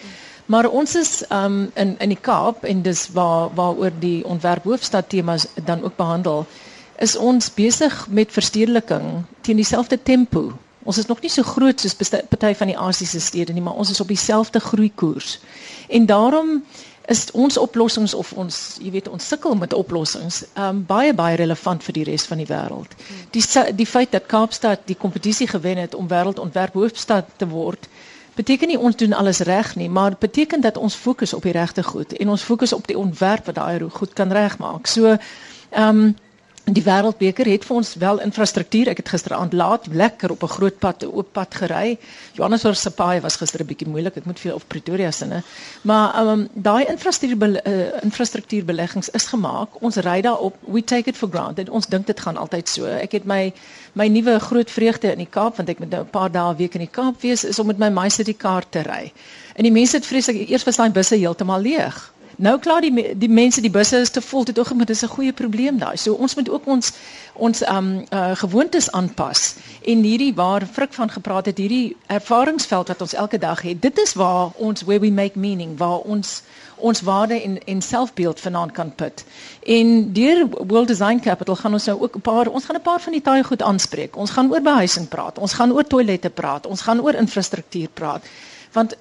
[0.46, 5.10] Maar ons is um in in die Kaap en dis waar waaroor die ontwerp hoofstad
[5.10, 6.46] temas dan ook behandel
[7.00, 10.54] is ons besig met verstedeliking teen dieselfde tempo
[10.86, 13.90] Ons is nog nie so groot soos party van die Asiëse stede nie, maar ons
[13.90, 15.40] is op dieselfde groeikoers.
[15.90, 16.60] En daarom
[17.10, 21.84] is ons oplossings of ons, jy weet, ons sukkel met oplossings, um baie baie relevant
[21.86, 22.94] vir die res van die wêreld.
[23.34, 23.44] Die
[23.78, 27.90] die feit dat Kaapstad die kompetisie gewen het om wêreldontwerp hoofstad te word,
[28.36, 31.84] beteken nie ons doen alles reg nie, maar beteken dat ons fokus op die regte
[31.84, 34.88] goed en ons fokus op die ontwerp wat daai goed kan regmaak.
[34.88, 35.18] So
[35.72, 36.16] um
[36.66, 38.90] Die Wêreldbeker het vir ons wel infrastruktuur.
[38.90, 41.98] Ek het gisteraand laat lekker op 'n groot pad, 'n oop pad gery.
[42.34, 44.16] Johannesburg se paai was gister 'n bietjie moeilik.
[44.18, 45.44] Ek moet veel of Pretoria né?
[45.82, 49.82] Maar um daai infrastruktuur uh, infrastruktuurbeleggings is gemaak.
[49.82, 50.56] Ons ry daarop.
[50.66, 51.70] We take it for granted.
[51.70, 52.86] Ons dink dit gaan altyd so.
[52.86, 53.54] Ek het my
[53.94, 56.74] my nuwe groot vreugde in die Kaap want ek moet nou 'n paar dae week
[56.74, 59.14] in die Kaap wees is om met my MyCity kaart te ry.
[59.56, 62.14] En die mense het vreeslik eers was daai busse heeltemal leeg.
[62.38, 65.08] Nou klaar die die mense die busse is te vol dit ook maar dis 'n
[65.08, 65.98] goeie probleem daai.
[65.98, 66.92] So ons moet ook ons
[67.34, 69.56] ons um uh, gewoontes aanpas.
[69.84, 73.98] En hierdie waar Frik van gepraat het, hierdie ervaringsveld wat ons elke dag het, dit
[74.00, 76.42] is waar ons where we make meaning, waar ons
[76.76, 79.24] ons waarde en en selfbeeld vanaand kan put.
[79.64, 83.02] En deur World Design Capital gaan ons nou ook 'n paar ons gaan 'n paar
[83.02, 84.16] van die taai goed aanspreek.
[84.16, 88.24] Ons gaan oor behuising praat, ons gaan oor toilette praat, ons gaan oor infrastruktuur praat
[88.76, 88.96] want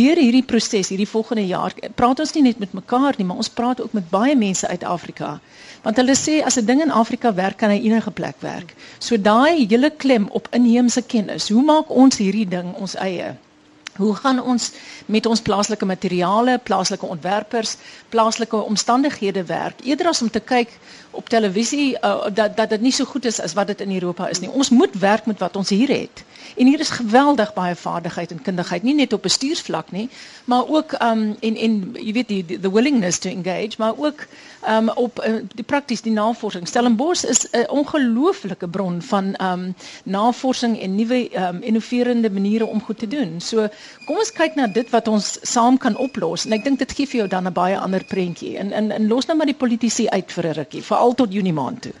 [0.00, 3.52] deur hierdie proses hierdie volgende jaar praat ons nie net met mekaar nie maar ons
[3.60, 5.38] praat ook met baie mense uit Afrika.
[5.84, 8.74] Want hulle sê as 'n ding in Afrika werk kan hy enige plek werk.
[8.98, 13.36] So daai hele klem op inheemse kennis hoe maak ons hierdie ding ons eie?
[13.96, 14.72] Hoe gaan ons
[15.06, 17.76] met ons plaaslike materiale plaaslike ontwerpers
[18.08, 19.84] plaaslike omstandighede werk?
[19.84, 20.72] Eerder as om te kyk
[21.10, 24.28] op televisie uh, dat dat dit nie so goed is as wat dit in Europa
[24.28, 26.24] is nie ons moet werk met wat ons hier het
[26.56, 30.08] En hier is geweldig baie vaardigheid en kundigheid, nie net op bestuursvlak nie,
[30.44, 34.26] maar ook um en en jy weet die the willingness to engage, maar ook
[34.68, 36.68] um op uh, die prakties die navorsing.
[36.68, 42.98] Stellenbosch is 'n ongelooflike bron van um navorsing en nuwe um innoverende maniere om goed
[42.98, 43.40] te doen.
[43.40, 43.68] So
[44.06, 47.06] kom ons kyk na dit wat ons saam kan oplos en ek dink dit gee
[47.06, 48.56] vir jou dan 'n baie ander prentjie.
[48.58, 51.52] En en en los nou maar die politici uit vir 'n rukkie, veral tot Junie
[51.52, 51.92] maand toe.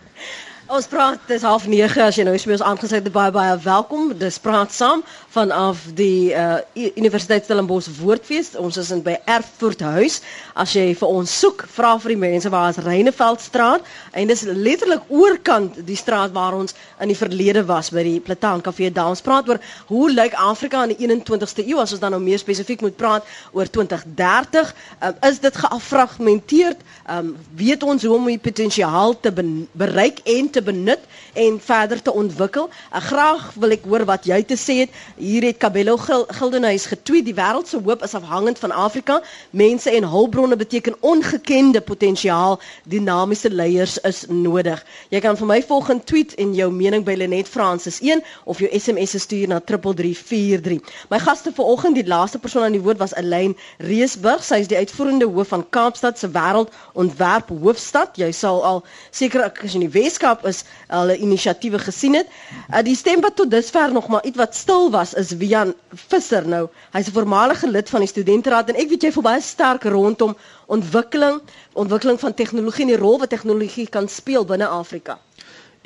[0.70, 4.12] Ons praat dis half 9 as jy nou ons aangesluit het baie baie welkom.
[4.14, 5.00] Dis praat saam
[5.34, 6.60] vanaf die uh,
[6.94, 8.52] Universiteit Stellenbosch Woordfees.
[8.54, 10.20] Ons is in by Erfurt huis.
[10.54, 15.10] As jy vir ons soek, vra vir die mense waar is Reineveldstraat en dis letterlik
[15.10, 19.10] oorkant die straat waar ons in die verlede was by die Plataan Kafee daar.
[19.16, 19.58] Ons praat oor
[19.90, 23.26] hoe lyk Afrika in die 21ste eeu as ons dan nou meer spesifiek moet praat
[23.58, 24.70] oor 2030.
[25.02, 26.86] Um, is dit geafragmenteerd?
[27.10, 31.00] Um, weet ons hoe om die potensiaal te bereik en te te benut
[31.32, 32.68] en verder te ontwikkel.
[32.92, 34.94] Ek graag wil ek hoor wat jy te sê het.
[35.16, 39.20] Hier het Kabelo Gildenhuis getweet die wêreld se hoop is afhangend van Afrika.
[39.56, 42.58] Mense en hulpbronne beteken ongekende potensiaal.
[42.84, 44.82] Dinamiese leiers is nodig.
[45.10, 48.68] Jy kan vir my volgende tweet en jou mening by Lenet Francis 1 of jou
[48.76, 50.80] SMS stuur na 3343.
[51.10, 54.44] My gaste vanoggend, die laaste persoon aan die woord was Elaine Reesburg.
[54.44, 58.18] Sy is die uitvoerende hoof van Kaapstad se wêreldontwerp hoofstad.
[58.20, 62.28] Jy sal al seker as jy in die Weskaap is hulle inisiatiewe gesien het.
[62.68, 65.74] Uh, die stem wat tot dusver nog maar iets wat stil was is Wian
[66.08, 66.66] Visser nou.
[66.92, 70.36] Hy's 'n voormalige lid van die studenteraad en ek weet jy voel baie sterk rondom
[70.66, 71.40] ontwikkeling,
[71.72, 75.18] ontwikkeling van tegnologie en die rol wat tegnologie kan speel binne Afrika.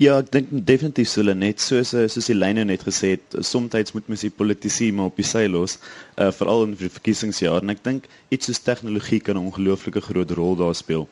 [0.02, 4.08] Ja, ek dink definitief hulle net soos soos die lyne net gesê het, soms moet
[4.10, 5.76] mens die politici maar op die sy los,
[6.18, 10.30] uh, veral in die verkiesingsjaar en ek dink iets soos tegnologie kan 'n ongelooflike groot
[10.34, 11.06] rol daar speel.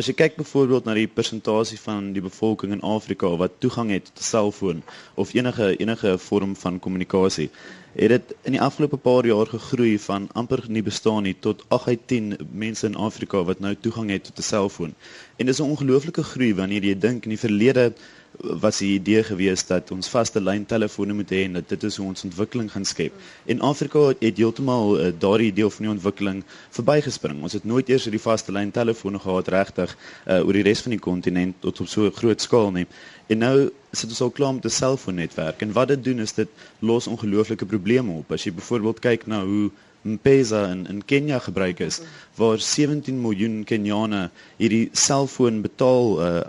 [0.00, 4.06] As jy kyk byvoorbeeld na die persentasie van die bevolking in Afrika wat toegang het
[4.06, 4.78] tot 'n selfoon
[5.20, 7.50] of enige enige vorm van kommunikasie,
[7.92, 11.86] het dit in die afgelope paar jaar gegroei van amper nie bestaan nie tot 8
[11.86, 14.94] uit 10 mense in Afrika wat nou toegang het tot 'n selfoon.
[15.36, 17.92] En dis 'n ongelooflike groei wanneer jy dink in die verlede
[18.40, 21.96] was die idee gewees dat ons vaste lyn telefone moet hê en dat dit is
[22.00, 23.12] hoe ons ontwikkeling gaan skep.
[23.46, 26.40] En Afrika het heeltemal uh, daardie deel van die ontwikkeling
[26.70, 27.42] verbygespring.
[27.42, 29.92] Ons het nooit eers die vaste lyn telefone gehad regtig
[30.26, 32.86] uh, oor die res van die kontinent tot op so 'n groot skaal nie.
[33.28, 36.48] En nou sit ons al klaar met 'n selfoonnetwerk en wat dit doen is dit
[36.80, 38.32] los ongelooflike probleme op.
[38.32, 39.70] As jy byvoorbeeld kyk na hoe
[40.04, 42.00] M-Pesa in in Kenia gebruik is
[42.34, 46.40] waar 17 miljoen Keniane hierdie selfoon betaal uh,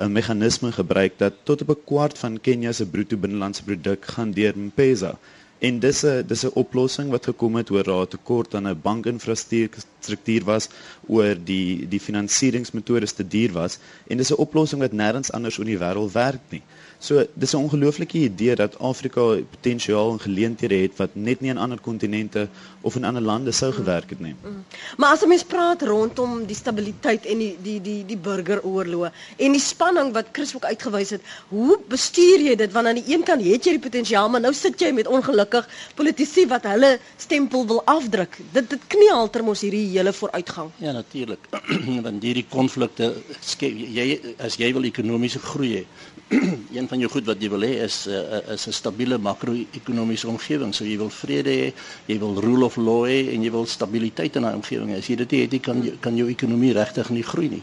[0.00, 4.30] 'n meganisme gebruik dat tot op 'n kwart van Kenia se bruto binnelandse produk gaan
[4.30, 5.18] deur M-Pesa.
[5.58, 10.44] En dis 'n dis 'n oplossing wat gekom het oor daar tekort aan 'n bankinfrastruktuur
[10.44, 10.68] was,
[11.06, 15.64] oor die die finansieringsmetodes te duur was en dis 'n oplossing wat nêrens anders in
[15.72, 16.62] die wêreld werk nie.
[17.00, 21.58] So dis 'n ongelooflike idee dat Afrika potensiaal en geleenthede het wat net nie in
[21.58, 22.48] ander kontinente
[22.80, 24.34] of in ander lande sou gewerk het nie.
[24.42, 24.64] Mm, mm.
[24.96, 29.52] Maar as 'n mens praat rondom die stabiliteit en die die die die burgeroorloë en
[29.52, 33.22] die spanning wat Chris ook uitgewys het, hoe bestuur jy dit want aan die een
[33.22, 37.66] kant het jy die potensiaal, maar nou sit jy met ongelukkig politici wat hulle stempel
[37.66, 38.38] wil afdruk.
[38.52, 40.70] Dit dit knielter mos hierdie hele vooruitgang.
[40.76, 41.38] Ja, natuurlik.
[42.06, 45.86] want hierdie konflikte skep jy as jy wil ekonomiese groei hê
[46.76, 50.74] een van jou goed wat jy wil hê is uh, is 'n stabiele makro-ekonomiese omgewing.
[50.74, 51.72] So jy wil vrede hê,
[52.06, 54.94] jy wil rule of law hê en jy wil stabiliteit in daai omgewing.
[54.96, 57.62] As jy dit het, jy kan kan jou ekonomie regtig nie groei nie.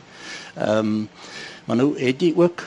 [0.58, 1.10] Ehm um,
[1.65, 2.63] maar nou het jy ook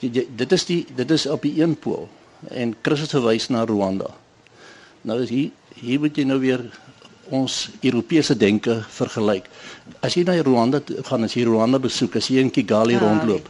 [0.00, 2.08] dit is die dit is op die een pool
[2.48, 4.10] en Chris het verwys na Rwanda.
[5.02, 6.64] Nou is hier hier moet jy nou weer
[7.30, 9.46] ons Europese denke vergelyk.
[10.02, 13.48] As jy na Rwanda gaan, as jy Rwanda besoek, as jy in Kigali ja, rondloop,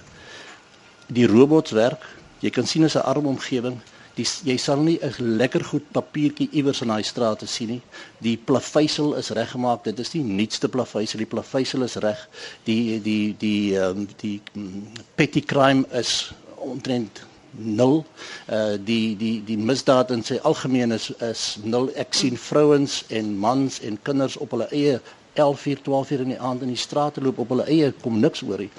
[1.15, 2.05] die robots werk,
[2.41, 3.81] jy kan sien is 'n arm omgewing.
[4.15, 7.83] Die, jy sal nie 'n lekker goed papiertjie iewers in daai strate sien nie.
[8.19, 9.85] Die plaveisel is reggemaak.
[9.85, 11.19] Dit is die nuutste plaveisel.
[11.19, 12.29] Die plaveisel is reg.
[12.65, 14.83] Die die die ehm um, die, die
[15.15, 18.05] petty crime is omtrent nul.
[18.49, 21.91] Uh die die die misdaad in sy algemeen is is nul.
[21.95, 25.01] Ek sien vrouens en mans en kinders op hulle eie
[25.41, 28.21] 11 uur 12 uur in die aand in die strate loop op hulle eie kom
[28.21, 28.71] niks hoor nie.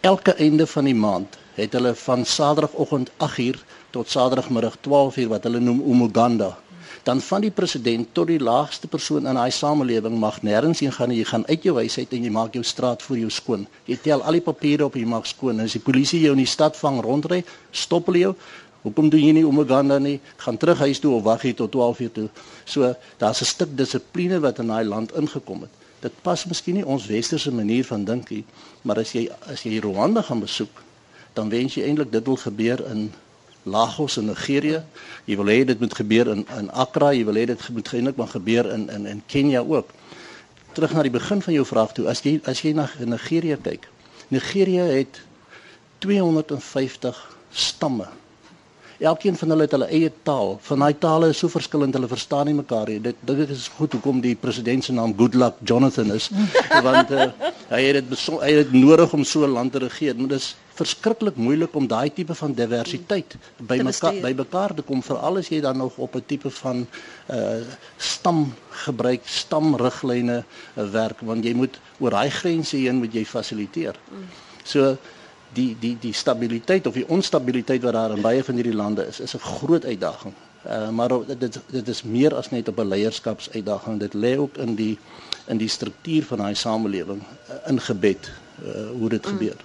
[0.00, 5.32] Elke einde van die maand het hulle van Saterdagoggend 8 uur tot Saterdagmiddag 12 uur
[5.36, 6.54] wat hulle noem Umuganda
[7.04, 11.10] dan van die president tot die laagste persoon in daai samelewing mag nêrens heen gaan
[11.12, 11.18] nie.
[11.20, 13.66] Jy gaan uit jou huis uit en jy maak jou straat vir jou skoon.
[13.84, 15.58] Jy tel al die papiere op en jy maak skoon.
[15.58, 18.32] En as die polisie jou in die stad vang rondry, stop hulle jou.
[18.84, 20.16] Hoekom doen jy nie om Uganda nie?
[20.40, 22.28] Gaan terug huis toe of wag hier tot 12 uur toe.
[22.64, 25.83] So daar's 'n stuk dissipline wat in daai land ingekom het.
[26.04, 28.42] Dit pas miskien nie ons westerse manier van dink nie,
[28.84, 30.82] maar as jy as jy Rwanda gaan besoek,
[31.32, 33.06] dan wens jy eintlik dit wil gebeur in
[33.64, 34.82] Lagos in Nigerië.
[35.24, 38.20] Jy wil hê dit moet gebeur in in Accra, jy wil hê dit moet eintlik
[38.20, 39.94] maar gebeur in in in Kenia ook.
[40.76, 43.88] Terug na die begin van jou vraag toe, as jy as jy na Nigerië kyk.
[44.28, 45.22] Nigerië het
[46.04, 48.10] 250 stamme.
[49.04, 50.54] Elkeen van hulle het hulle eie taal.
[50.64, 53.00] Van daai tale is so verskillend, hulle verstaan nie mekaar nie.
[53.04, 56.30] Dit dit is goed hoekom die president se naam Goodluck Jonathan is,
[56.86, 57.28] want uh,
[57.68, 60.16] hy het dit hy het dit nodig om so 'n land te regeer.
[60.16, 65.02] Maar dis verskriklik moeilik om daai tipe van diversiteit by mekaar by mekaar te kom
[65.06, 66.86] veral as jy dan nog op 'n tipe van
[67.30, 67.60] uh
[67.96, 68.54] stam
[68.86, 73.94] gebruik stamriglyne uh, werk want jy moet oor daai grense heen moet jy fasiliteer.
[74.64, 74.96] So
[75.54, 79.20] die die die stabiliteit of die onstabiliteit wat daar in baie van hierdie lande is
[79.20, 80.34] is 'n groot uitdaging.
[80.66, 83.98] Uh maar dit dit is meer as net op 'n leierskapsuitdaging.
[84.00, 84.98] Dit lê ook in die
[85.46, 88.30] in die struktuur van daai samelewing uh, ingebed
[88.62, 89.30] uh hoe dit mm.
[89.32, 89.56] gebeur.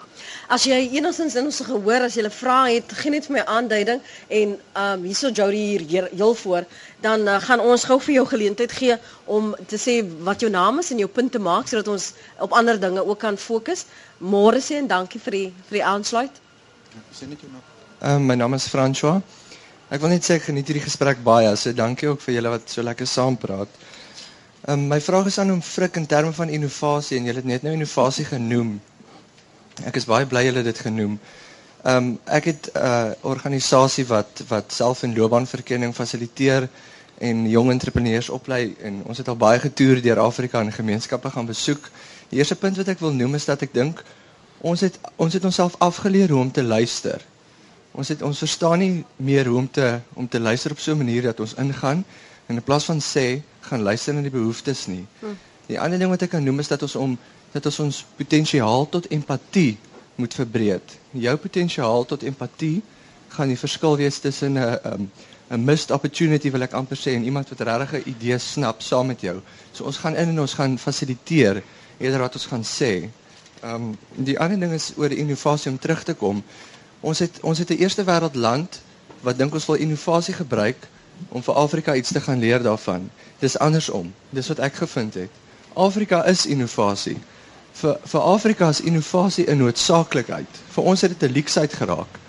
[0.50, 3.44] As jy enigstens in ons gehoor as jy 'n vraag het, gee net vir my
[3.46, 6.66] aanduiding en um hierso Jody hier heel voor,
[7.02, 10.80] dan uh, gaan ons gou vir jou geleentheid gee om te sê wat jou naam
[10.80, 13.86] is en jou punt te maak sodat ons op ander dinge ook kan fokus.
[14.18, 16.42] Môre sê en dankie vir die vir die aansluit.
[17.14, 17.64] Sê net jou naam.
[18.02, 19.22] Um my naam is François.
[19.90, 21.56] Ek wil net sê ek geniet hierdie gesprek baie.
[21.58, 23.70] So dankie ook vir julle wat so lekker saam praat.
[24.68, 27.62] Um my vraag is aan hom Frik in terme van innovasie en jy het net
[27.64, 28.74] nou innovasie genoem.
[29.88, 31.20] Ek is baie bly julle dit genoem.
[31.88, 36.68] Ehm um, ek het 'n uh, organisasie wat wat self en loopbaanverkenning fasiliteer
[37.18, 41.46] en jong entrepreneurs oplei en ons het al baie getoer deur Afrika en gemeenskappe gaan
[41.46, 41.90] besoek.
[42.30, 44.04] Die eerste punt wat ek wil noem is dat ek dink
[44.62, 47.24] ons het ons het onsself afgeleer hoe om te luister.
[47.92, 50.98] Ons het ons verstaan nie meer hoe om te om te luister op so 'n
[50.98, 52.04] manier dat ons ingaan
[52.50, 55.06] en in plaas van sê gaan luister na die behoeftes nie.
[55.22, 55.36] Hm.
[55.70, 57.18] Die ander ding wat ek kan noem is dat ons om
[57.54, 59.78] dat ons ons potensiaal tot empatie
[60.18, 60.96] moet verbreed.
[61.14, 62.80] Jou potensiaal tot empatie
[63.36, 65.10] gaan die verskil wees tussen 'n 'n
[65.50, 69.08] 'n missed opportunity wil ek amper sê en iemand wat regtig 'n idee snap saam
[69.08, 69.42] met jou.
[69.72, 71.64] So ons gaan in en ons gaan fasiliteer
[71.98, 73.10] eerder wat ons gaan sê.
[73.62, 76.44] Ehm um, die ander ding is oor innovasie om terug te kom.
[77.02, 78.82] Ons het ons het 'n eerste wêreld land
[79.22, 80.78] wat dink ons wil innovasie gebruik
[81.30, 83.10] om vir Afrika iets te gaan leer daarvan.
[83.40, 84.14] Dis andersom.
[84.30, 85.32] Dis wat ek gevind het.
[85.74, 87.18] Afrika is innovasie
[87.80, 90.52] vir vir Afrika is innovasie 'n noodsaaklikheid.
[90.76, 92.20] Vir ons het dit 'n leksheid geraak.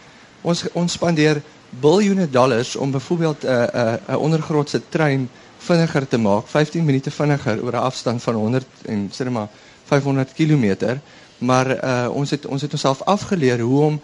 [0.43, 1.43] Ons ons spandeer
[1.81, 6.47] biljoene dollars om byvoorbeeld 'n uh, 'n uh, 'n uh, ondergrondse trein vinniger te maak,
[6.49, 9.49] 15 minute vinniger oor 'n afstand van 100 en sê maar
[9.85, 10.99] 500 km.
[11.39, 14.01] Maar uh, ons het ons het onsself afgeleer hoe om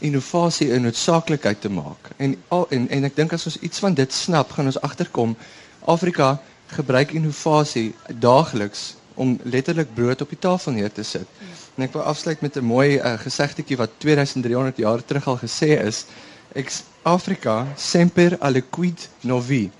[0.00, 2.10] innovasie 'n noodsaaklikheid te maak.
[2.16, 2.36] En
[2.68, 5.36] en en ek dink as ons iets van dit snap, gaan ons agterkom
[5.84, 11.26] Afrika gebruik innovasie daagliks om letterlik brood op die tafel neer te sit.
[11.74, 15.80] En ek wil afsluit met 'n mooi uh, gesegdetjie wat 2300 jaar terug al gesê
[15.84, 16.04] is.
[16.52, 19.70] Ex Africa semper aliquid novi.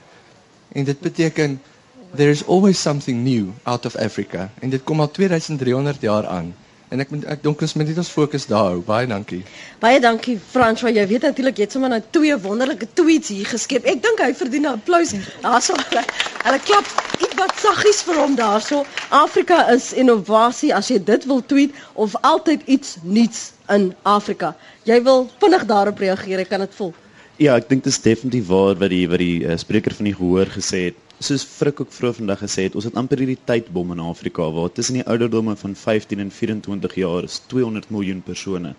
[0.72, 1.60] En dit beteken
[2.16, 4.50] there is always something new out of Africa.
[4.60, 6.54] En dit kom al 2300 jaar aan.
[6.90, 8.80] En ek ek dink ons moet net ons fokus daar hou.
[8.82, 9.44] Baie dankie.
[9.82, 13.46] Baie dankie Frans, want jy weet natuurlik jy het sommer nou twee wonderlike tweets hier
[13.46, 13.86] geskep.
[13.86, 15.12] Ek dink hy verdien 'n applous.
[15.44, 16.02] Daarso hulle,
[16.42, 16.90] hulle klap
[17.22, 18.82] iets wat saggies vir hom daarso.
[19.10, 24.56] Afrika is innovasie as jy dit wil tweet of altyd iets nuuts in Afrika.
[24.82, 26.92] Jy wil vinnig daarop reageer, ek kan dit voel.
[27.38, 30.18] Ja, ek dink dit is definitief waar wat die wat die uh, spreker van die
[30.18, 33.92] gehoor gesê het soos Frik ook vroeër vandag gesê het, ons het amper hierdie tydbom
[33.92, 38.74] in Afrika waar tussen die ouderdomme van 15 en 24 jaar is 200 miljoen persone.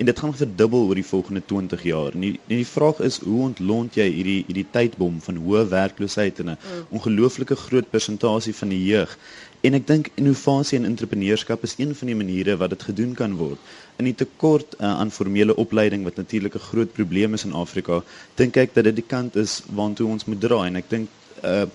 [0.00, 2.14] en dit gaan verdubbel oor die volgende 20 jaar.
[2.16, 6.40] En die, en die vraag is hoe ontlont jy hierdie hierdie tydbom van hoë werkloosheid
[6.40, 6.86] en 'n mm.
[6.96, 9.12] ongelooflike groot persentasie van die jeug?
[9.60, 13.36] En ek dink innovasie en entrepreneurskap is een van die maniere wat dit gedoen kan
[13.36, 13.58] word.
[14.00, 18.02] In die tekort uh, aan formele opleiding wat natuurlik 'n groot probleem is in Afrika,
[18.34, 21.08] dink ek dat dit die kant is waartoe ons moet draai en ek dink
[21.44, 21.66] uh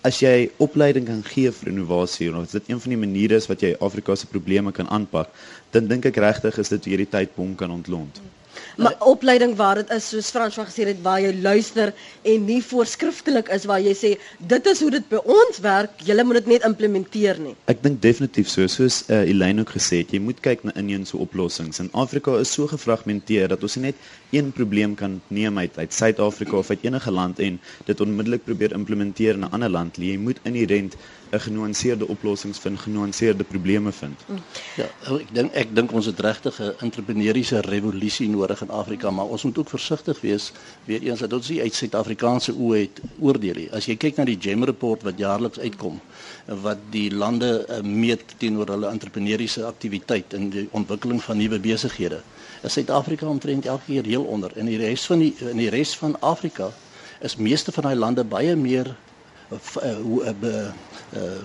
[0.00, 3.60] as jy opleiding kan gee vir innovasie of dit een van die maniere is wat
[3.60, 5.28] jy Afrika se probleme kan aanpak,
[5.76, 8.16] dan dink ek regtig is dit hierdie tydbom kan ontlont.
[8.16, 8.39] Hmm.
[8.80, 12.60] Maar opleiding waar dit is soos Frans van gesê het waar jy luister en nie
[12.64, 14.10] voorskriftelik is waar jy sê
[14.52, 17.52] dit is hoe dit by ons werk, jy moet dit net implementeer nie.
[17.68, 21.18] Ek dink definitief so soos uh, Elaine ook gesê het, jy moet kyk na inheemse
[21.20, 21.82] oplossings.
[21.84, 24.00] In Afrika is so gefragmenteer dat ons net
[24.32, 28.72] een probleem kan neem uit uit Suid-Afrika of uit enige land en dit onmiddellik probeer
[28.72, 29.96] implementeer in 'n ander land.
[30.00, 30.96] Jy moet inherent
[31.30, 34.20] 'n genuanceerde oplossings vind, genuanceerde probleme vind.
[34.76, 39.24] Ja, ek dink ek dink ons het regtig 'n entrepreneuriese revolusie nodig in Afrika, maar
[39.24, 40.52] ons moet ook versigtig wees
[40.84, 43.72] weer eens dat ons nie uit Suid-Afrikaanse oë het oordeel nie.
[43.72, 46.00] As jy kyk na die GEM report wat jaarliks uitkom
[46.46, 52.22] wat die lande uh, meet teenoor hulle entrepreneuriese aktiwiteit en die ontwikkeling van nuwe besighede,
[52.62, 55.96] is Suid-Afrika omtrent elke keer heel onder en die res van die in die res
[55.96, 56.72] van Afrika
[57.20, 58.96] is meeste van daai lande baie meer
[61.16, 61.42] uh,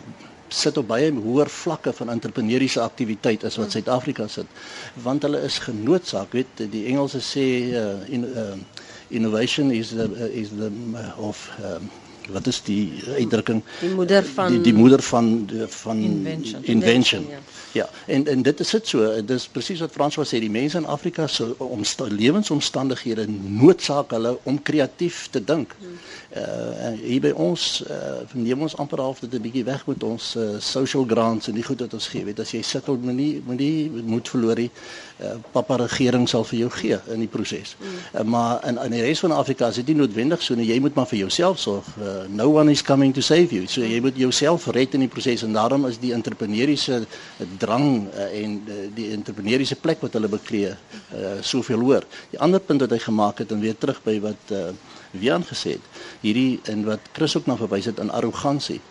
[0.48, 4.48] sit op baie hoër vlakke van entrepreneuriese aktiwiteit as wat Suid-Afrika sit
[5.04, 8.54] want hulle is genoodsaak weet die Engelse sê uh, in, uh,
[9.10, 10.72] innovation is the, is the
[11.18, 11.90] of um,
[12.32, 17.26] wat is die uitdrukking die moeder van die, die moeder van de, van invention, invention.
[17.30, 17.40] Ja.
[17.72, 20.78] ja en en dit is dit so dis presies wat Frans wou sê die mense
[20.78, 21.56] in Afrika se
[22.10, 23.28] lewensomstandighede
[23.62, 25.98] noodsaak hulle om kreatief te dink hmm
[26.36, 30.36] uh hier by ons uh neem ons amper half dit 'n bietjie weg met ons
[30.36, 32.26] uh, social grants en die goed wat ons gee.
[32.26, 34.72] Weet as jy sukkel met nie met nie moet verloor die
[35.22, 37.76] uh, pappa regering sal vir jou gee in die proses.
[37.80, 37.88] Mm.
[38.20, 40.68] Uh, maar in in die res van Afrika is dit nie noodwendig so nie.
[40.68, 41.88] Jy moet maar vir jouself sorg.
[42.00, 43.68] Uh, no one is coming to save you.
[43.68, 47.04] So jy moet jouself red in die proses en daarom is die entrepreneuriese
[47.62, 52.08] drang uh, en uh, die entrepreneuriese plek wat hulle beklee uh, soveel hoër.
[52.34, 54.70] Die ander punt wat hy gemaak het en weer terug by wat uh,
[55.16, 58.82] wie aangesê het hierdie en wat Chris ook na verwys het in arrogansie.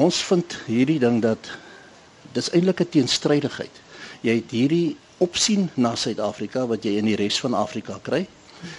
[0.00, 1.50] Ons vind hierdie ding dat
[2.32, 3.74] dis eintlik 'n teenstrydigheid.
[4.22, 8.26] Jy het hierdie opsien na Suid-Afrika wat jy in die res van Afrika kry.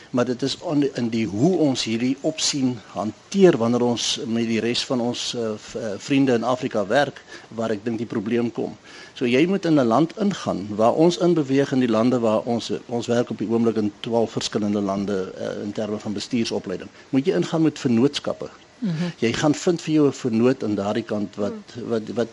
[0.10, 4.60] Maar dit is on, in die hoe ons hierdie opsien hanteer wanneer ons met die
[4.60, 5.54] res van ons uh,
[5.98, 8.76] vriende in Afrika werk waar ek dink die probleem kom.
[9.14, 12.42] So jy moet in 'n land ingaan waar ons in beweeg in die lande waar
[12.46, 16.90] ons ons werk op die oomblik in 12 verskillende lande uh, in terme van bestuursopleiding.
[17.10, 18.50] Moet jy ingaan met vennootskappe.
[18.80, 19.12] Mm -hmm.
[19.18, 22.28] Jy gaan vind vir jou 'n vennoot aan daardie kant wat wat wat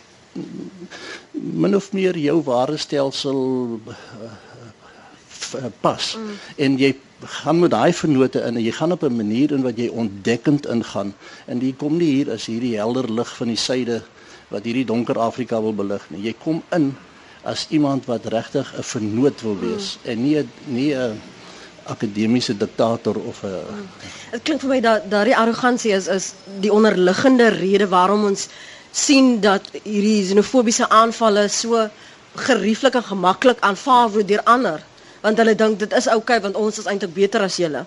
[1.33, 3.95] min of meer jou waardestelsel uh,
[5.81, 6.17] pas.
[6.17, 6.39] Mm.
[6.57, 9.77] En jy gaan met daai vennote in en jy gaan op 'n manier in wat
[9.77, 11.15] jy ontdekkend ingaan
[11.47, 14.03] en jy kom nie hier as hierdie helder lig van die suide
[14.49, 16.23] wat hierdie donker Afrika wil belig nie.
[16.23, 16.97] Jy kom in
[17.43, 20.11] as iemand wat regtig 'n vernoot wil wees mm.
[20.11, 21.21] en nie nie 'n
[21.85, 23.89] akademiese diktator of 'n
[24.31, 28.49] Dit klink vir my dat daardie arrogansie is is die onderliggende rede waarom ons
[28.91, 31.89] sien dat hierdie xenofobiese aanvalle so
[32.37, 34.81] gerieflik en gemaklik aanvaar word deur ander
[35.23, 37.87] want hulle dink dit is oukei okay, want ons is eintlik beter as julle.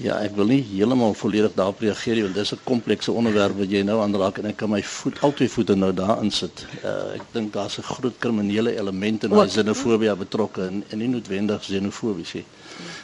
[0.00, 3.68] Ja, ek wil nie heeltemal volledig daarop reageer nie want dis 'n komplekse onderwerp wat
[3.68, 6.64] jy nou aanraak en ek kan my voet albei voete nou daarin sit.
[6.84, 11.08] Uh, ek dink daar's 'n groot kriminele element in daai xenofobie betrokke en, en nie
[11.08, 12.44] noodwendig xenofobie nie.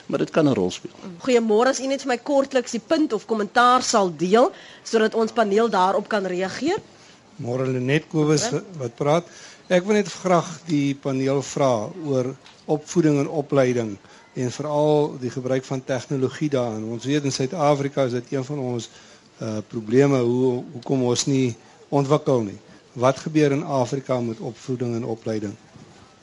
[0.07, 0.93] Maar dit kan 'n rol speel.
[1.21, 5.33] Goeiemôre, as u net vir my kortliks die punt of kommentaar sal deel sodat ons
[5.33, 6.81] paneel daarop kan reageer.
[7.37, 9.25] Môre Lenet Kobus wat praat.
[9.69, 13.96] Ek wil net graag die paneel vra oor opvoeding en opleiding
[14.37, 16.85] en veral die gebruik van tegnologie daarin.
[16.85, 18.90] Ons weet in Suid-Afrika is dit een van ons
[19.42, 21.57] uh probleme hoe hoekom ons nie
[21.88, 22.59] ontwikkel nie.
[22.92, 25.55] Wat gebeur in Afrika met opvoeding en opleiding?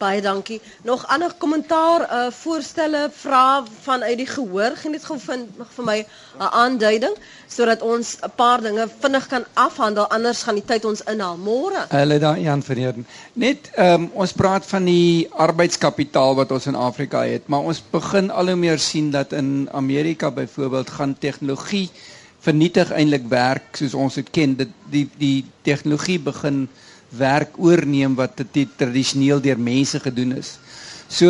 [0.03, 0.59] Baie dankie.
[0.83, 6.49] Nog ander kommentaar, uh voorstelle, vrae vanuit die gehoor, geniet gou vind vir my 'n
[6.63, 7.15] aanduiding
[7.47, 11.85] sodat ons 'n paar dinge vinnig kan afhandel anders gaan die tyd ons inhaal môre.
[11.89, 13.07] Hulle daar Jan Verheerden.
[13.33, 18.31] Net um, ons praat van die arbeidskapitaal wat ons in Afrika het, maar ons begin
[18.31, 21.89] al hoe meer sien dat in Amerika byvoorbeeld gaan tegnologie
[22.39, 24.55] vernietig eintlik werk soos ons dit ken.
[24.55, 26.67] Dit die die tegnologie begin
[27.17, 28.41] werk oorneem wat
[28.75, 30.57] tradisioneel deur mense gedoen is.
[31.13, 31.29] So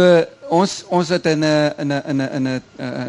[0.53, 2.61] ons ons het in 'n in 'n in 'n in 'n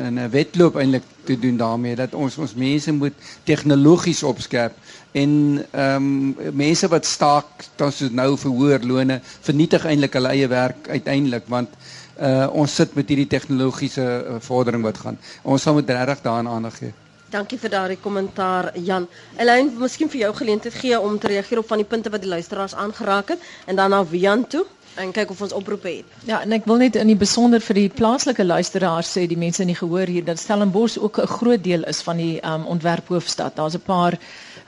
[0.06, 3.14] in 'n wedloop eintlik te doen daarmee dat ons ons mense moet
[3.44, 4.72] tegnologies opskerp
[5.12, 7.46] en ehm um, mense wat staak
[7.76, 11.68] soos nou vir hoër lone vernietig eintlik hulle eie werk uiteindelik want
[12.14, 15.18] Uh ons sit met hierdie tegnologiese uh, vordering wat gaan.
[15.42, 16.92] Ons sal moet regtig daaraan aandag gee.
[17.34, 19.08] Dankie vir daardie kommentaar Jan.
[19.42, 22.30] Elaine, miskien vir jou geleentheid gee om te reageer op van die punte wat die
[22.30, 24.62] luisteraars aangeraak het en dan na Wian toe
[25.02, 26.12] en kyk of ons oproepe het.
[26.28, 29.64] Ja, en ek wil net in die besonder vir die plaaslike luisteraars sê die mense
[29.64, 33.56] in die gehoor hier dat Stellenbosch ook 'n groot deel is van die um, ontwerphoofstad.
[33.56, 34.18] Daar's 'n paar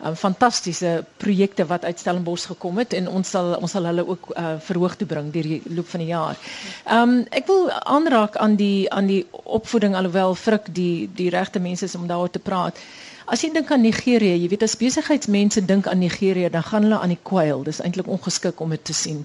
[0.09, 4.31] um, fantastiese projekte wat uit Stellenbosch gekom het en ons sal ons sal hulle ook
[4.37, 6.37] uh, verhoog toe bring deur die loop van die jaar.
[6.85, 9.23] Ehm um, ek wil aanraak aan die aan die
[9.59, 12.79] opvoeding alhoewel Frik die die regte mense is om daaroor te praat.
[13.27, 16.99] As jy dink aan Nigerië, jy weet as besigheidsmense dink aan Nigerië, dan gaan hulle
[17.03, 17.65] aan die kwyl.
[17.67, 19.25] Dis eintlik ongeskik om dit te sien.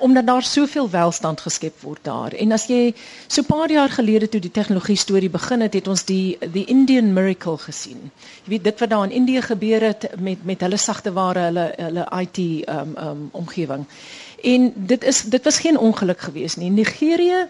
[0.00, 2.32] Omdat daar soveel welstand geskep word daar.
[2.32, 2.94] En as jy
[3.26, 6.64] so 'n paar jaar gelede toe die tegnologie storie begin het, het ons die die
[6.64, 8.10] Indian miracle gesien.
[8.44, 11.72] Jy weet dit wat daar in Indië gebeur het met met hulle sagte ware, hulle
[11.76, 13.84] hulle IT um um omgewing.
[14.42, 16.70] En dit is dit was geen ongeluk geweest nie.
[16.70, 17.48] Nigerië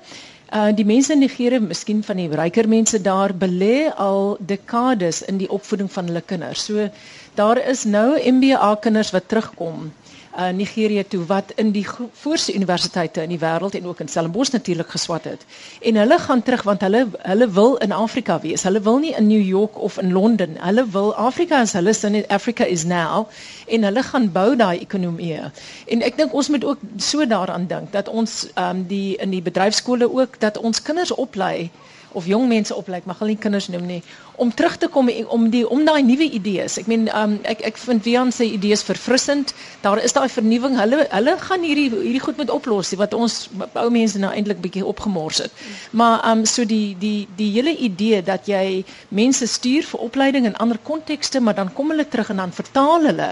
[0.53, 5.39] Uh die mense in Nigerië, miskien van die ryker mense daar belê al dekades in
[5.41, 6.67] die opvoeding van hulle kinders.
[6.69, 6.91] So
[7.39, 9.89] daar is nou MBA kinders wat terugkom
[10.37, 14.53] uh, Nigerië toe wat in die voorste universiteite in die wêreld en ook in Stellenbosch
[14.53, 15.45] natuurlik geswat het.
[15.81, 18.63] En hulle gaan terug want hulle hulle wil in Afrika wees.
[18.63, 20.57] Hulle wil nie in New York of in Londen.
[20.59, 23.29] Hulle wil Afrika as hulle sin Africa is now
[23.67, 25.41] en hulle gaan bou daai ekonomie.
[25.87, 29.43] En ek dink ons moet ook so daaraan dink dat ons um, die in die
[29.43, 31.71] bedryfskole ook dat ons kinders oplei
[32.15, 34.03] of jong mense oplyk, mag hulle nie kinders noem nie,
[34.43, 36.79] om terug te kom om die om daai nuwe idees.
[36.81, 39.55] Ek meen um, ek ek vind Wian se idees verfrissend.
[39.85, 40.79] Daar is daai vernuwing.
[40.81, 43.49] Hulle hulle gaan hierdie hierdie goed met oplos wat ons
[43.81, 45.65] ou mense nou eintlik bietjie opgemors het.
[45.91, 50.57] Maar um so die die die hele idee dat jy mense stuur vir opleiding in
[50.57, 53.31] ander kontekste, maar dan kom hulle terug en dan vertaal hulle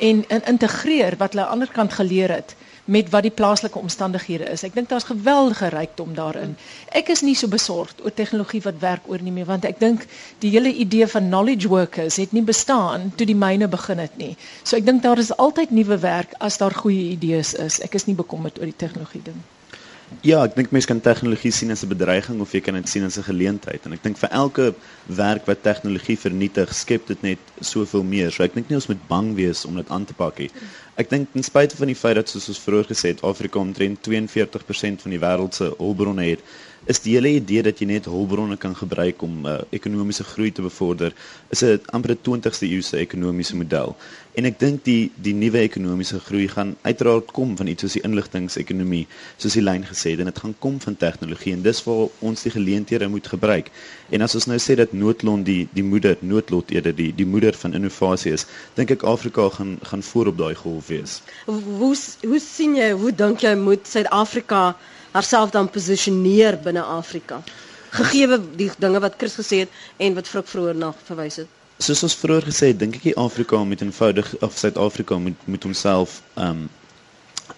[0.00, 2.56] en, en integreer wat hulle aan die ander kant geleer het
[2.86, 4.62] met wat die plaaslike omstandighede is.
[4.66, 6.54] Ek dink daar's geweldige rykdom daarin.
[7.00, 10.06] Ek is nie so besorgd oor tegnologie wat werk oor nie meer want ek dink
[10.44, 14.36] die hele idee van knowledge workers het nie bestaan toe die myne begin het nie.
[14.62, 17.82] So ek dink daar is altyd nuwe werk as daar goeie idees is.
[17.82, 19.42] Ek is nie bekommerd oor die tegnologie ding.
[20.22, 23.02] Ja, ek dink mense kan tegnologie sien as 'n bedreiging of jy kan dit sien
[23.02, 24.74] as 'n geleentheid en ek dink vir elke
[25.06, 28.30] werk wat tegnologie vernietig, skep dit net soveel meer.
[28.30, 30.50] So ek dink nie ons moet bang wees om dit aan te pak nie.
[30.96, 33.98] Ek dink ten spyte van die feit dat soos ons vroeër gesê het, Afrika omtrent
[34.02, 36.40] 42% van die wêreld se hulpbronne het,
[36.86, 40.62] is die hele idee dat jy net hulpbronne kan gebruik om uh, ekonomiese groei te
[40.62, 41.14] bevorder,
[41.50, 43.96] is 'n amper 20ste eeuse ekonomiese model.
[44.38, 48.02] En ek dink die die nuwe ekonomiese groei gaan uiteraard kom van iets soos die
[48.06, 49.06] inligtingsekonomie,
[49.36, 52.42] soos die lyn gesê het, en dit gaan kom van tegnologie en dis waar ons
[52.42, 53.70] die geleenthede moet gebruik.
[54.10, 57.54] En as ons nou sê dat noodlot die die moeder noodlot eerder die die moeder
[57.54, 61.22] van innovasie is, dink ek Afrika gaan gaan voor op daai golf wees.
[61.46, 64.76] Hoe hoe sien jy, hoe dink jy moet Suid-Afrika
[65.16, 67.42] haarself dan posisioneer binne Afrika.
[67.96, 71.52] Gegeewe die dinge wat Chris gesê het en wat Frik vroeër na verwys het.
[71.78, 76.20] Soos ons vroeër gesê het, dink ek Afrika moet eenvoudig of Suid-Afrika moet moet homself
[76.34, 76.66] ehm um,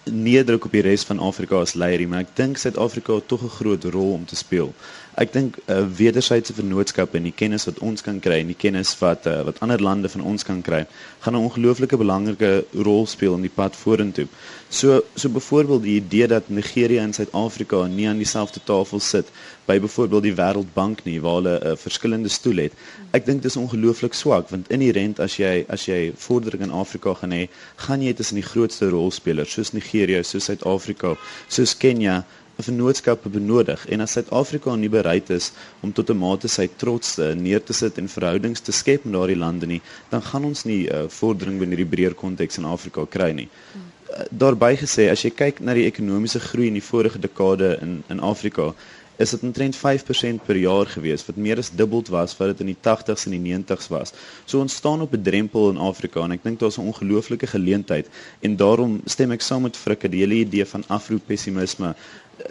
[0.09, 3.55] neerdruk op die res van Afrika as leier, maar ek dink Suid-Afrika het tog 'n
[3.57, 4.73] groot rol om te speel.
[5.19, 8.61] Ek dink 'n uh, wederwysige vennootskap en die kennis wat ons kan kry en die
[8.63, 10.85] kennis wat uh, wat ander lande van ons kan kry,
[11.25, 12.51] gaan 'n ongelooflike belangrike
[12.87, 14.27] rol speel in die pad vorentoe.
[14.69, 19.27] So so byvoorbeeld die idee dat Nigerië en Suid-Afrika nie aan dieselfde tafel sit
[19.65, 22.73] by byvoorbeeld die Wêreldbank nie waar hulle 'n uh, verskillende stoel het.
[23.11, 27.31] Ek dink dis ongelooflik swak want inherent as jy as jy vordering in Afrika gaan
[27.31, 31.17] hê, gaan jy tussen die grootste rolspelers soos Nigerië, soos Suid-Afrika,
[31.47, 32.23] soos Kenia
[32.59, 35.51] 'n vennootskap benodig en as Suid-Afrika nie bereid is
[35.81, 39.37] om tot 'n mate sy trots neer te sit en verhoudings te skep met daardie
[39.45, 43.31] lande nie, dan gaan ons nie uh, vordering binne die breër konteks in Afrika kry
[43.31, 43.49] nie.
[43.73, 43.89] Hmm
[44.31, 48.19] daarby gesê as jy kyk na die ekonomiese groei in die vorige dekade in in
[48.19, 48.73] Afrika
[49.19, 52.69] is dit omtrent 5% per jaar gewees wat meer as dubbel was wat dit in
[52.71, 54.13] die 80s en die 90s was.
[54.45, 58.07] So ons staan op 'n drempel in Afrika en ek dink daar's 'n ongelooflike geleentheid
[58.41, 61.95] en daarom stem ek saam met Frikke die hele idee van afro-pessimisme.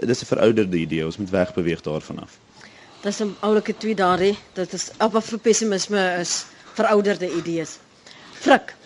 [0.01, 2.39] Dis 'n verouderde idee, ons moet wegbeweeg daarvan af.
[3.03, 7.78] Dis 'n oulike tweet daarin, dit is afro-pessimisme is verouderde idees.
[8.32, 8.76] Frik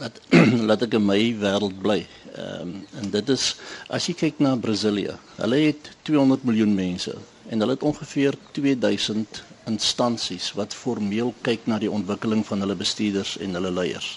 [0.00, 0.20] laat
[0.68, 2.00] laat ek in my wêreld bly.
[2.34, 3.44] Ehm um, en dit is
[3.88, 5.14] as jy kyk na Brasilië.
[5.38, 7.14] Hulle het 200 miljoen mense
[7.48, 13.36] en hulle het ongeveer 2000 instansies wat formeel kyk na die ontwikkeling van hulle bestuurders
[13.44, 14.14] en hulle leiers.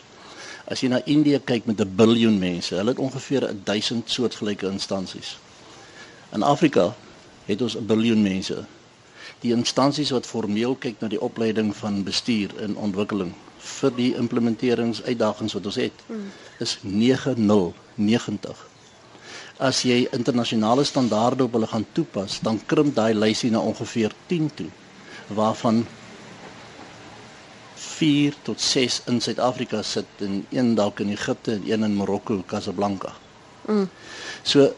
[0.68, 5.38] As jy na Indië kyk met 'n biljoen mense, hulle het ongeveer 1000 soortgelyke instansies.
[6.32, 6.96] In Afrika
[7.46, 8.66] het ons 'n biljoen mense.
[9.40, 15.54] Die instansies wat formeel kyk na die opleiding van bestuur en ontwikkeling vir die implementeringsuitdagings
[15.54, 15.94] wat ons het
[16.60, 18.68] is 9090.
[19.58, 24.50] as jy internasionale standaarde op hulle gaan toepas, dan krimp daai lysie na ongeveer 10
[24.54, 24.70] toe,
[25.34, 25.86] waarvan
[27.76, 32.44] 4 tot 6 in Suid-Afrika sit en een dalk in Egipte en een in Marokko,
[32.46, 33.14] Casablanca.
[33.66, 33.90] Mm.
[34.44, 34.74] So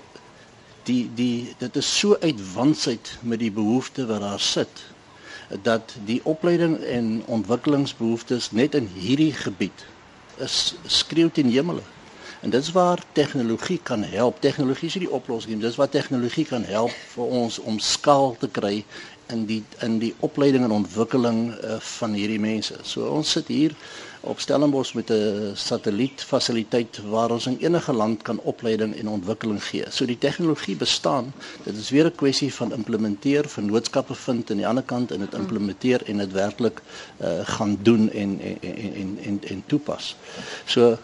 [0.84, 4.84] die die dit is so uitwansheid met die behoeftes wat daar sit
[5.62, 9.86] dat die opleiding en ontwikkelingsbehoeftes net in hierdie gebied
[10.38, 11.82] is skreeu teen hemele.
[12.42, 14.42] En dit is waar tegnologie kan help.
[14.42, 15.62] Tegnologie is die oplossing.
[15.62, 18.86] Dis wat tegnologie kan help vir ons om skaal te kry
[19.28, 22.80] in die in die opleiding en ontwikkeling uh, van hierdie mense.
[22.84, 23.76] So ons sit hier
[24.22, 29.84] op Stellenbosch met 'n satellietfasiliteit waar ons in enige land kan opleiding en ontwikkeling gee.
[29.90, 31.34] So die tegnologie bestaan.
[31.64, 35.34] Dit is weer 'n kwessie van implementeer, vennootskappe vind aan die ander kant en dit
[35.34, 36.82] implementeer en dit werklik
[37.22, 40.16] uh, gaan doen en en en en en toepas.
[40.66, 40.98] So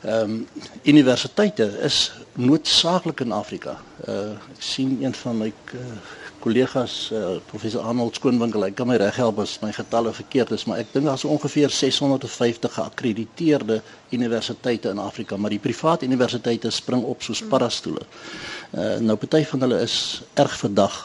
[0.00, 0.48] ehm um,
[0.82, 3.80] universiteite is noodsaaklik in Afrika.
[4.08, 5.80] Uh ek sien een van my uh,
[6.44, 10.82] kollegas uh, professor Arnold Skoonwinkel, hy kan my reghelp as my getalle verkeerd is, maar
[10.82, 13.80] ek dink daar's ongeveer 650 geakkrediteerde
[14.12, 18.04] universiteite in Afrika, maar die private universiteite spring op soos paddastoele.
[18.74, 19.96] Uh, nou party van hulle is
[20.36, 21.04] erg verdag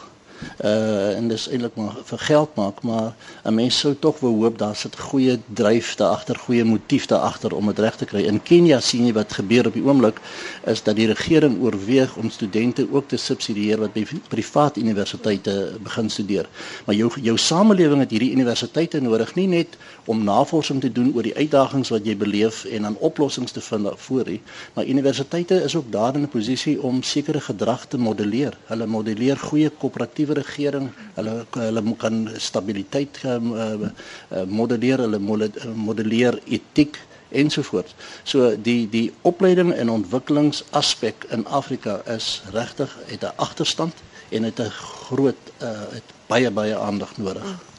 [0.64, 3.12] uh en dis eintlik maar vir geld maak maar
[3.44, 7.18] 'n mens sou tog wou hoop daar sit goeie dryf daar agter goeie motief daar
[7.20, 8.22] agter om dit reg te kry.
[8.22, 10.20] In Kenia sien jy wat gebeur op die oomblik
[10.64, 16.10] is dat die regering oorweeg om studente ook te subsidieer wat by private universiteite begin
[16.10, 16.48] studeer.
[16.86, 21.22] Maar jou jou samelewing het hierdie universiteite nodig nie net om navorsing te doen oor
[21.22, 24.40] die uitdagings wat jy beleef en dan oplossings te vind daarvoor nie,
[24.74, 28.58] maar universiteite is ook daar in 'n posisie om sekere gedrag te modelleer.
[28.66, 30.90] Hulle modelleer goeie koöperatiewe nuwe regering.
[31.14, 33.90] Hulle hulle kan stabiliteit uh,
[34.46, 35.18] modelleer, hulle
[35.74, 36.98] modelleer etiek
[37.30, 37.94] ensovoorts.
[38.24, 43.94] So die die opleiding en ontwikkelingsaspek in Afrika is regtig het 'n agterstand
[44.30, 47.69] en het 'n groot uh, het baie baie aandag nodig.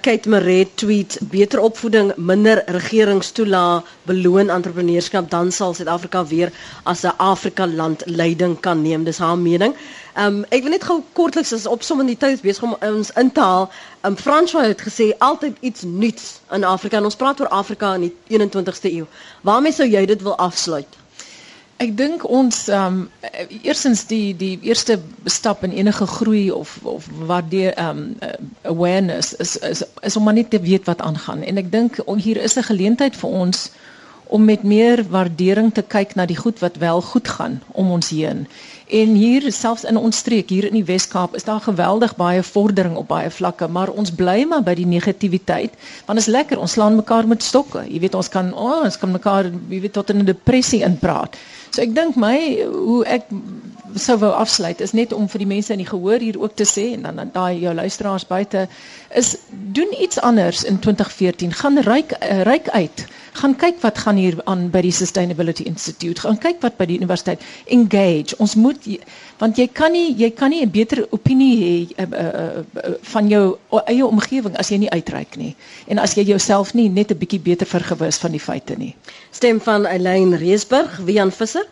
[0.00, 6.52] Kate Maree tweet beter opvoeding, minder regeringstoela, beloon entrepreneurskap, dan sal Suid-Afrika weer
[6.84, 9.04] as 'n Afrika land leiding kan neem.
[9.04, 9.74] Dis haar mening.
[10.14, 13.10] Ehm um, ek wil net gou kortliks as opsom in die tyd besig om ons
[13.20, 13.70] in te haal.
[14.00, 17.94] Ehm um, François het gesê altyd iets nuuts in Afrika en ons praat oor Afrika
[17.94, 19.06] in die 21ste eeu.
[19.42, 20.96] Waarmee sou jy dit wil afsluit?
[21.76, 23.00] Ek dink ons ehm um,
[23.62, 24.94] eersins die die eerste
[25.28, 30.38] stap in enige groei of of waardeur ehm um, awareness is, is is om maar
[30.38, 33.68] net te weet wat aangaan en ek dink hier is 'n geleentheid vir ons
[34.26, 38.08] om met meer waardering te kyk na die goed wat wel goed gaan om ons
[38.10, 38.46] heen.
[38.86, 42.96] En hier selfs in ons streek hier in die Wes-Kaap is daar geweldig baie vordering
[42.96, 45.74] op baie vlakke, maar ons bly maar by die negativiteit.
[46.06, 47.84] Want is lekker, ons slaan mekaar met stokke.
[47.86, 51.38] Jy weet ons kan oh, ons kan mekaar jy weet tot in 'n depressie inpraat.
[51.76, 53.26] So ek dink my hoe ek
[54.00, 56.64] sou wou afsluit is net om vir die mense in die gehoor hier ook te
[56.68, 58.62] sê en dan daai jou luisteraars buite
[59.16, 61.52] is doen iets anders in 2014.
[61.52, 63.06] Gaan ryk ryk uit
[63.36, 66.20] gaan kyk wat gaan hier aan by die Sustainability Institute.
[66.24, 67.42] Gaan kyk wat by die universiteit
[67.72, 68.36] engage.
[68.42, 68.88] Ons moet
[69.40, 73.28] want jy kan nie jy kan nie 'n beter opinie hê uh, uh, uh, van
[73.28, 75.54] jou eie omgewing as jy nie uitreik nie.
[75.88, 78.94] En as jy jouself nie net 'n bietjie beter vergewis van die feite nie.
[79.30, 81.66] Stem van Eileen Reesburg, Wian Visser.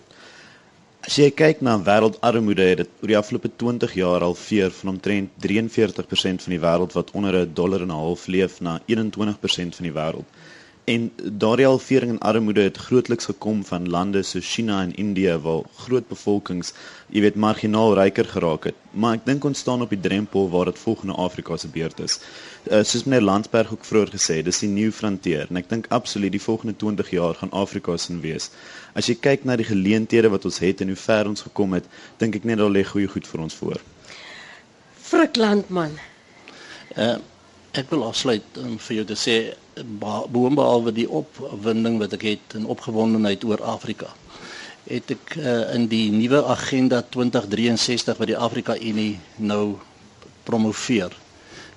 [1.05, 4.95] As jy kyk na wêreldarmoede, het dit oor die afgelope 20 jaar al veer van
[4.95, 9.77] omtrent 43% van die wêreld wat onder 'n dollar en 'n half leef na 21%
[9.77, 10.25] van die wêreld.
[10.85, 15.63] En daardie halvering in armoede het grootliks gekom van lande soos China en Indië waar
[15.77, 16.73] groot bevolkings,
[17.09, 18.75] jy weet, marginaal ryker geraak het.
[18.91, 22.21] Maar ek dink ons staan op die drempel waar dit volgende Afrika se beurt is.
[22.65, 25.89] Uh, soos meneer Landsberg ook vroeër gesê het, dis die nuwe frontier en ek dink
[25.93, 28.51] absoluut die volgende 20 jaar gaan Afrika se wees.
[28.97, 31.85] As jy kyk na die geleenthede wat ons het en hoe ver ons gekom het,
[32.19, 33.85] dink ek net daar lê goeie goed vir ons voor.
[35.11, 36.01] Frikland man.
[36.97, 37.17] Uh
[37.75, 39.33] ek wil afsluit om vir jou te sê
[39.99, 44.13] boonbehalwe die opwinding wat ek het en opgewondenheid oor Afrika
[44.87, 49.79] het ek uh, in die nuwe agenda 2063 wat die Afrika Unie nou
[50.45, 51.15] promoveer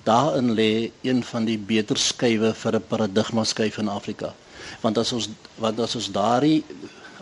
[0.08, 4.34] daarin lê een van die beter skuwe vir 'n paradigma skuif in Afrika.
[4.82, 6.64] Want as ons wat as ons daardie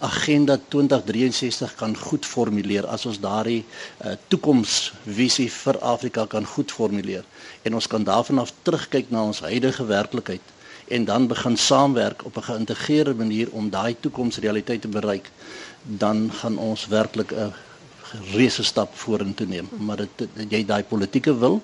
[0.00, 3.64] agenda 2063 kan goed formuleer as ons daardie
[4.04, 7.24] uh, toekomsvisie vir Afrika kan goed formuleer
[7.62, 10.52] en ons kan daarvan af terugkyk na ons huidige werklikheid
[10.88, 15.30] en dan begin saamwerk op 'n geïntegreerde manier om daai toekomsrealiteit te bereik
[15.82, 17.52] dan gaan ons werklik 'n
[18.32, 19.68] reuse stap vorentoe neem.
[19.78, 21.62] Maar dit jy daai politieke wil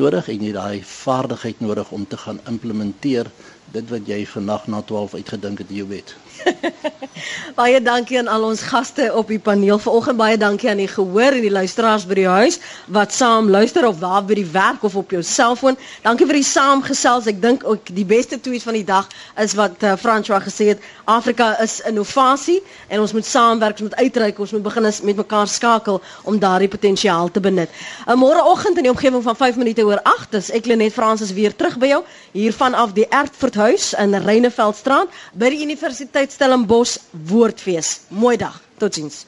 [0.00, 3.30] nodig en jy daai vaardigheid nodig om te gaan implementeer
[3.76, 6.16] dit wat jy vannag na 12 uitgedink het in jou wet
[7.58, 10.16] baie dankie aan al ons gaste op die paneel vanoggend.
[10.18, 12.58] Baie dankie aan die gehoor en die luisteraars by die huis
[12.92, 15.78] wat saam luister of waar by die werk of op jou selfoon.
[16.04, 17.28] Dankie vir die saamgesels.
[17.30, 19.08] Ek dink ook die beste tweet van die dag
[19.40, 20.82] is wat uh, François gesê het.
[21.04, 25.48] Afrika is innovasie en ons moet saamwerk, ons moet uitreik, ons moet begin met mekaar
[25.48, 27.70] skakel om daardie potensiaal te benut.
[28.06, 31.32] 'n uh, Môreoggend in die omgewing van 5 minute oor 8 is ek Lenet Fransis
[31.32, 35.62] weer terug by jou hier vanaf die Ertforthuis in Reineveldstraat by die
[36.24, 38.00] Universiteit Stellenbosch Woordfees.
[38.08, 38.60] Mooi dag.
[38.78, 39.26] Totsiens.